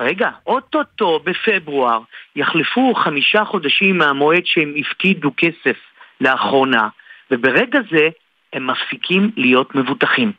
[0.00, 2.00] רגע, אוטוטו בפברואר
[2.36, 5.76] יחלפו חמישה חודשים מהמועד שהם הפקידו כסף
[6.20, 6.88] לאחרונה,
[7.30, 8.08] וברגע זה
[8.52, 10.32] הם מפסיקים להיות מבוטחים.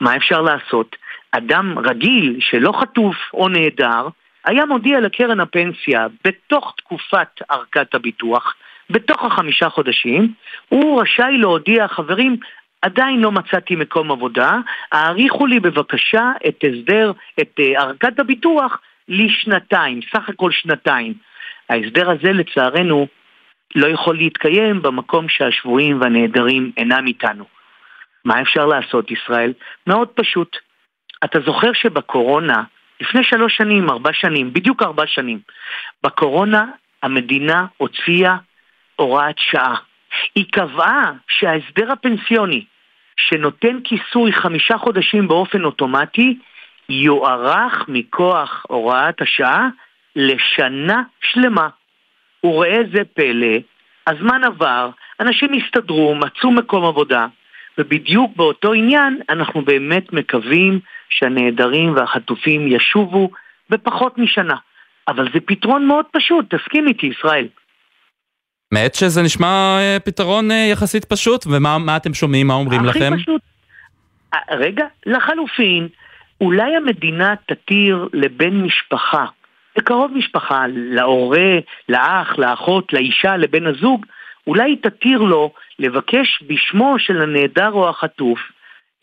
[0.00, 0.96] מה אפשר לעשות?
[1.32, 4.08] אדם רגיל שלא חטוף או נעדר,
[4.44, 8.54] היה מודיע לקרן הפנסיה בתוך תקופת ארכת הביטוח,
[8.90, 10.32] בתוך החמישה חודשים,
[10.68, 12.36] הוא רשאי להודיע, חברים,
[12.82, 14.58] עדיין לא מצאתי מקום עבודה,
[14.92, 21.14] העריכו לי בבקשה את הסדר, את אה, ארכת הביטוח לשנתיים, סך הכל שנתיים.
[21.68, 23.06] ההסדר הזה לצערנו
[23.74, 27.44] לא יכול להתקיים במקום שהשבויים והנעדרים אינם איתנו.
[28.24, 29.52] מה אפשר לעשות, ישראל?
[29.86, 30.67] מאוד פשוט.
[31.24, 32.62] אתה זוכר שבקורונה,
[33.00, 35.38] לפני שלוש שנים, ארבע שנים, בדיוק ארבע שנים,
[36.02, 36.64] בקורונה
[37.02, 38.36] המדינה הוציאה
[38.96, 39.74] הוראת שעה.
[40.34, 42.64] היא קבעה שההסדר הפנסיוני
[43.16, 46.38] שנותן כיסוי חמישה חודשים באופן אוטומטי
[46.88, 49.68] יוארך מכוח הוראת השעה
[50.16, 51.68] לשנה שלמה.
[52.44, 53.56] וראה זה פלא,
[54.06, 54.90] הזמן עבר,
[55.20, 57.26] אנשים הסתדרו, מצאו מקום עבודה,
[57.78, 63.30] ובדיוק באותו עניין אנחנו באמת מקווים שהנעדרים והחטופים ישובו
[63.70, 64.56] בפחות משנה.
[65.08, 67.48] אבל זה פתרון מאוד פשוט, תסכים איתי, ישראל.
[68.72, 73.12] האמת שזה נשמע אה, פתרון אה, יחסית פשוט, ומה אתם שומעים, מה אומרים הכי לכם?
[73.12, 73.42] הכי פשוט.
[74.34, 75.88] אה, רגע, לחלופין,
[76.40, 79.26] אולי המדינה תתיר לבן משפחה,
[79.76, 81.58] לקרוב משפחה, להורה,
[81.88, 84.06] לאח, לאחות, לאישה, לבן הזוג,
[84.48, 88.38] אולי תתיר לו לבקש בשמו של הנעדר או החטוף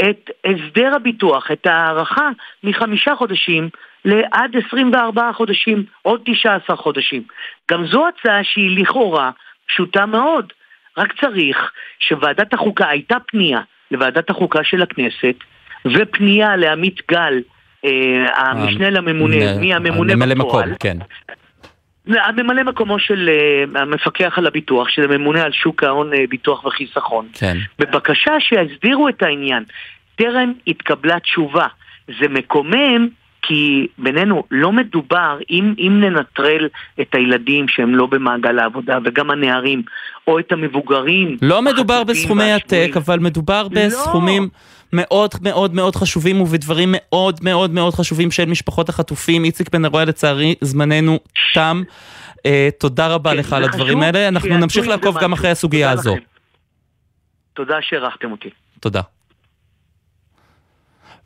[0.02, 2.30] את הסדר הביטוח, את ההארכה
[2.64, 3.70] מחמישה חודשים
[4.06, 7.24] לעד 24 חודשים, עוד 19 חודשים.
[7.72, 9.32] גם זו הצעה שהיא לכאורה
[9.68, 10.54] פשוטה מאוד.
[10.98, 13.60] רק צריך שוועדת החוקה, הייתה פנייה
[13.92, 15.36] לוועדת החוקה של הכנסת,
[15.86, 17.42] ופנייה לעמית גל,
[17.86, 20.74] אה, המשנה לממונה, מי הממונה בפועל.
[20.80, 20.98] כן.
[22.08, 27.28] הממלא מקומו של uh, המפקח על הביטוח, של הממונה על שוק ההון, uh, ביטוח וחיסכון,
[27.34, 27.58] כן.
[27.80, 29.64] בבקשה שיסדירו את העניין.
[30.16, 31.68] טרם התקבלה תשובה.
[32.08, 33.08] זה מקומם
[33.48, 36.68] כי בינינו לא מדובר, אם, אם ננטרל
[37.02, 39.82] את הילדים שהם לא במעגל העבודה וגם הנערים,
[40.28, 41.38] או את המבוגרים.
[41.42, 43.70] לא מדובר בסכומי עתק, אבל מדובר לא.
[43.70, 44.44] בסכומים...
[44.44, 44.76] לא.
[44.94, 49.44] מאוד מאוד מאוד חשובים ובדברים מאוד מאוד מאוד חשובים של משפחות החטופים.
[49.44, 51.20] איציק בן ארויה, לצערי, זמננו
[51.54, 51.84] תם.
[52.38, 52.42] Uh,
[52.80, 54.28] תודה רבה כן, לך על הדברים האלה.
[54.28, 56.16] אנחנו נמשיך לעקוב גם אחרי הסוגיה הזו.
[56.16, 56.24] לכם.
[57.54, 58.50] תודה שאירחתם אותי.
[58.80, 59.02] תודה.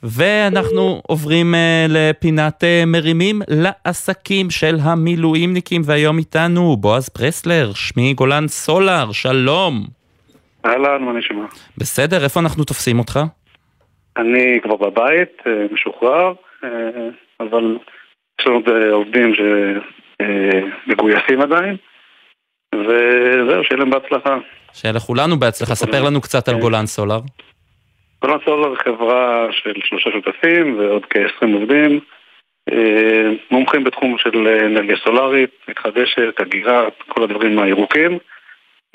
[0.03, 1.57] ואנחנו עוברים uh,
[1.89, 9.83] לפינת uh, מרימים לעסקים של המילואימניקים, והיום איתנו בועז פרסלר, שמי גולן סולר, שלום.
[10.65, 11.45] אהלן, מה נשמע?
[11.77, 13.19] בסדר, איפה אנחנו תופסים אותך?
[14.17, 16.33] אני כבר בבית, אה, משוחרר,
[16.63, 16.69] אה,
[17.39, 17.77] אבל
[18.39, 19.33] יש לנו עובדים
[20.21, 21.75] שמגויסים עדיין,
[22.75, 24.37] וזהו, שיהיה להם בהצלחה.
[24.73, 25.75] שיהיה לכולנו בהצלחה.
[25.75, 27.19] ספר לנו קצת על גולן סולר.
[28.21, 31.99] גולן סולר חברה של שלושה שותפים ועוד כ-20 עובדים.
[32.71, 38.17] אה, מומחים בתחום של אנרגיה סולארית, מתחדשת, הגירה, כל הדברים הירוקים.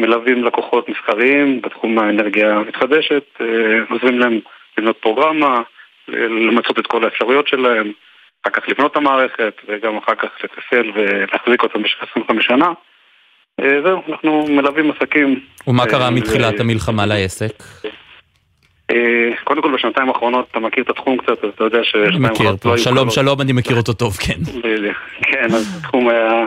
[0.00, 3.24] מלווים לקוחות מסחריים בתחום האנרגיה המתחדשת,
[3.90, 4.40] עוזרים להם
[4.78, 5.62] לבנות פרוגרמה,
[6.08, 7.92] למצות את כל האפשרויות שלהם,
[8.42, 12.72] אחר כך לבנות את המערכת, וגם אחר כך לתפעל ולהחזיק אותם במשך 25 שנה.
[13.60, 15.40] אה, זהו, אנחנו מלווים עסקים.
[15.66, 17.62] ומה קרה אה, מתחילת המלחמה לעסק?
[18.90, 21.94] אה, קודם כל בשנתיים האחרונות אתה מכיר את התחום קצת, אז אתה יודע ש...
[21.94, 24.62] אני מכיר, לא שלום שלום, אני מכיר אותו טוב, כן.
[25.22, 26.46] כן, אז התחום היה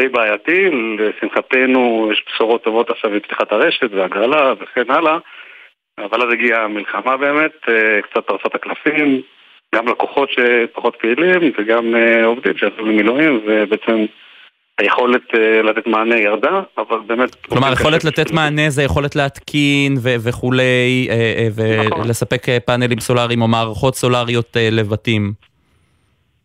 [0.00, 5.18] די בעייתי, לשמחתנו יש בשורות טובות עכשיו בפתיחת הרשת והגרלה וכן הלאה.
[5.98, 9.20] אבל אז הגיעה המלחמה באמת, אה, קצת פרסת הקלפים,
[9.74, 14.04] גם לקוחות שפחות פעילים וגם אה, עובדים שעשו למילואים ובעצם
[14.78, 17.34] היכולת אה, לתת מענה ירדה, אבל באמת...
[17.34, 21.08] כלומר, יכולת לתת מענה זה יכולת להתקין ו- וכולי,
[21.86, 22.00] נכון.
[22.00, 22.60] ולספק נכון.
[22.66, 25.32] פאנלים סולאריים או מערכות סולאריות לבתים.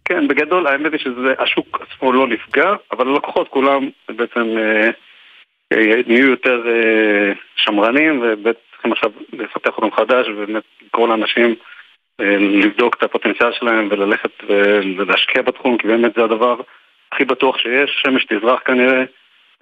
[0.05, 4.57] כן, בגדול האמת היא שהשוק עצמו לא נפגע, אבל הלקוחות כולם בעצם
[6.07, 6.61] נהיו יותר
[7.55, 11.55] שמרנים ובאמת צריכים עכשיו לפתח אותם חדש ובאמת לקרוא לאנשים
[12.21, 14.31] אה, לבדוק את הפוטנציאל שלהם וללכת
[14.97, 16.55] ולהשקיע בתחום כי באמת זה הדבר
[17.11, 19.03] הכי בטוח שיש, שמש תזרח כנראה,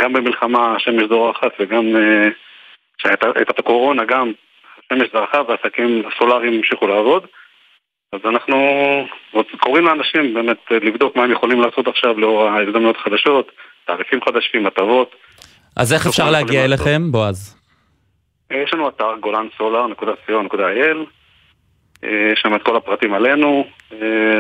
[0.02, 2.30] גם במלחמה השמש זורחת וגם אה,
[2.98, 4.32] כשהייתה את הקורונה גם
[4.80, 7.28] השמש זרחה והעסקים הסולאריים המשיכו לעבוד
[8.14, 8.58] אז אנחנו
[9.60, 13.52] קוראים לאנשים באמת לבדוק מה הם יכולים לעשות עכשיו לאור ההזדמנויות החדשות,
[13.86, 15.16] תעריפים חדשים, הטבות.
[15.78, 17.56] אז איך אפשר להגיע אליכם, בועז?
[18.52, 20.98] יש לנו אתר גולן-סולר.co.il,
[22.04, 23.68] יש שם את כל הפרטים עלינו,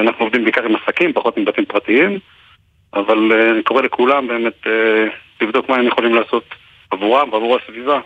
[0.01, 2.20] אנחנו עובדים בעיקר עם עסקים, פחות עם בתים פרטיים,
[2.94, 4.68] אבל אני קורא לכולם באמת
[5.42, 6.44] לבדוק מה הם יכולים לעשות
[6.92, 8.00] עבורם ועבור הסביבה.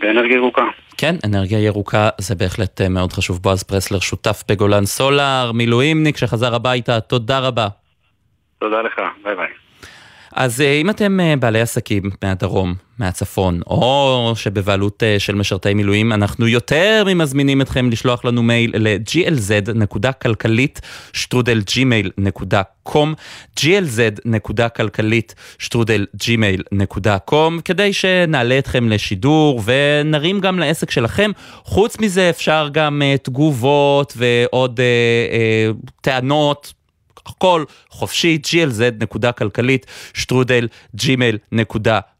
[0.00, 0.64] באנרגיה ירוקה.
[0.96, 3.38] כן, אנרגיה ירוקה זה בהחלט מאוד חשוב.
[3.42, 7.68] בועז פרסלר, שותף בגולן סולאר, מילואימניק שחזר הביתה, תודה רבה.
[8.58, 9.63] תודה לך, ביי ביי.
[10.34, 17.60] אז אם אתם בעלי עסקים מהדרום, מהצפון, או שבבעלות של משרתי מילואים, אנחנו יותר ממזמינים
[17.60, 20.80] אתכם לשלוח לנו מייל ל-glz.כלכלית
[21.12, 23.08] שטרודל gmail.com
[23.60, 31.30] glz.כלכלית שטרודל gmail.com כדי שנעלה אתכם לשידור ונרים גם לעסק שלכם.
[31.64, 34.86] חוץ מזה אפשר גם תגובות ועוד אה,
[35.32, 35.70] אה,
[36.00, 36.83] טענות.
[37.26, 42.14] הכל חופשי, glz.כלכלית, שטרודל, gmail.com.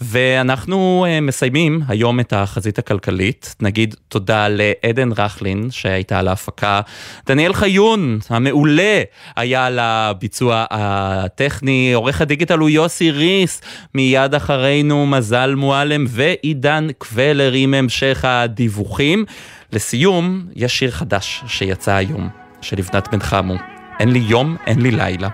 [0.00, 3.54] ואנחנו uh, מסיימים היום את החזית הכלכלית.
[3.60, 6.80] נגיד תודה לעדן רכלין שהייתה על ההפקה.
[7.26, 9.02] דניאל חיון המעולה
[9.36, 11.92] היה על הביצוע הטכני.
[11.94, 13.60] עורך הדיגיטל הוא יוסי ריס.
[13.94, 19.24] מיד אחרינו מזל מועלם ועידן קבלר עם המשך הדיווחים.
[19.72, 22.43] לסיום, יש שיר חדש שיצא היום.
[22.64, 23.54] של לבנת בן חמו.
[24.00, 25.28] אין לי יום, אין לי לילה.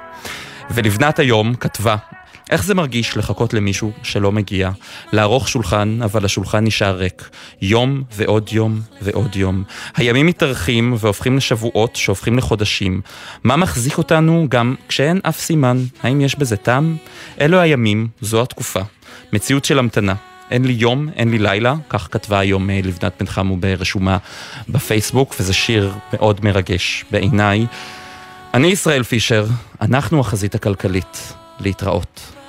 [0.70, 1.96] ולבנת היום כתבה,
[2.50, 4.70] איך זה מרגיש לחכות למישהו שלא מגיע?
[5.12, 7.30] לערוך שולחן, אבל השולחן נשאר ריק.
[7.62, 9.64] יום ועוד יום ועוד יום.
[9.96, 13.00] הימים מתארחים והופכים לשבועות שהופכים לחודשים.
[13.44, 15.84] מה מחזיק אותנו גם כשאין אף סימן?
[16.02, 16.96] האם יש בזה טעם?
[17.40, 18.80] אלו הימים, זו התקופה.
[19.32, 20.14] מציאות של המתנה.
[20.50, 24.18] אין לי יום, אין לי לילה, כך כתבה היום לבנת בן חמו ברשומה
[24.68, 27.66] בפייסבוק, וזה שיר מאוד מרגש בעיניי.
[28.54, 29.46] אני ישראל פישר,
[29.80, 31.32] אנחנו החזית הכלכלית.
[31.60, 32.39] להתראות.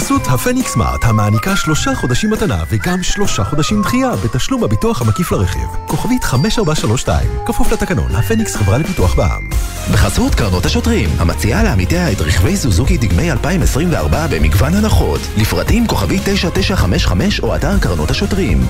[0.00, 5.68] בחסות הפניקס סמארט המעניקה שלושה חודשים מתנה וגם שלושה חודשים דחייה בתשלום הביטוח המקיף לרכיב.
[5.86, 9.48] כוכבית 5432, כפוף לתקנון, הפניקס חברה לפיתוח בע"מ.
[9.92, 15.20] בחסות קרנות השוטרים, המציעה לעמיתיה את רכבי סוזוקי דגמי 2024 במגוון הנחות.
[15.36, 18.66] לפרטים כוכבי 9955 או אתר קרנות השוטרים.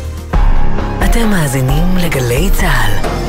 [1.05, 3.20] אתם מאזינים לגלי צה"ל.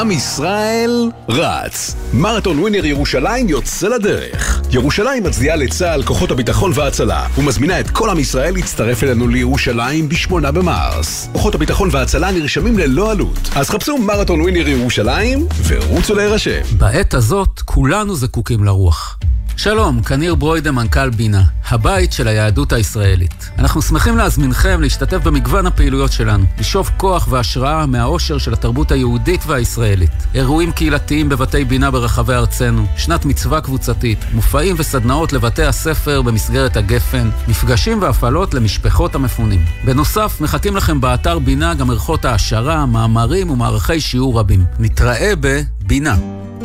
[0.00, 1.96] עם ישראל רץ.
[2.12, 4.62] מרתון ווינר ירושלים יוצא לדרך.
[4.70, 10.52] ירושלים מצדיעה לצה"ל, כוחות הביטחון וההצלה, ומזמינה את כל עם ישראל להצטרף אלינו לירושלים בשמונה
[10.52, 11.28] במרס.
[11.32, 13.50] כוחות הביטחון וההצלה נרשמים ללא עלות.
[13.56, 16.60] אז חפשו מרתון ווינר ירושלים ורוצו להירשם.
[16.78, 19.18] בעת הזאת כולנו זקוקים לרוח.
[19.62, 23.50] שלום, כאן ניר ברוידה, מנכ"ל בינה, הבית של היהדות הישראלית.
[23.58, 30.10] אנחנו שמחים להזמינכם להשתתף במגוון הפעילויות שלנו, לשאוב כוח והשראה מהאושר של התרבות היהודית והישראלית.
[30.34, 37.30] אירועים קהילתיים בבתי בינה ברחבי ארצנו, שנת מצווה קבוצתית, מופעים וסדנאות לבתי הספר במסגרת הגפן,
[37.48, 39.64] מפגשים והפעלות למשפחות המפונים.
[39.84, 44.64] בנוסף, מחכים לכם באתר בינה גם ערכות העשרה, מאמרים ומערכי שיעור רבים.
[44.78, 45.36] נתראה
[45.84, 46.16] בבינה.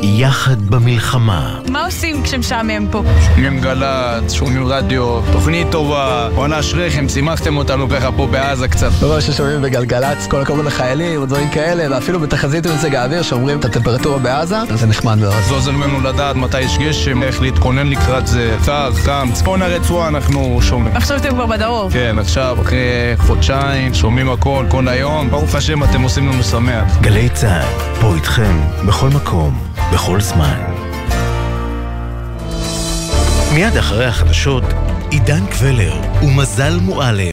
[0.02, 1.60] יחד במלחמה.
[1.68, 3.02] מה עושים כשמשעמם פה?
[3.34, 8.90] שומעים גל"צ, שומעים רדיו, תוכנית טובה, וואנה אשריכם, שימחתם אותנו ככה פה בעזה קצת.
[9.00, 13.64] כל מה ששומעים בגלגלצ, כל הכבוד לחיילים ודברים כאלה, ואפילו בתחזית במזג האוויר שאומרים את
[13.64, 15.34] הטמפרטורה בעזה, זה נחמד מאוד.
[15.48, 20.08] זה עוזר לנו לדעת מתי יש גשם, איך להתכונן לקראת זה, קר, חם, צפון הרצועה
[20.08, 20.96] אנחנו שומעים.
[20.96, 21.90] עכשיו אתם כבר בדרום.
[21.90, 26.98] כן, עכשיו, אחרי חודשיים, שומעים הכל, כל היום, ברוך השם אתם עושים לנו שמח.
[27.00, 28.60] גלי צה"ל, פה איתכם,
[29.08, 29.58] בכל מקום,
[29.92, 30.60] בכל זמן.
[33.54, 34.64] מיד אחרי החדשות,
[35.10, 37.26] עידן קבלר ומזל מועלם.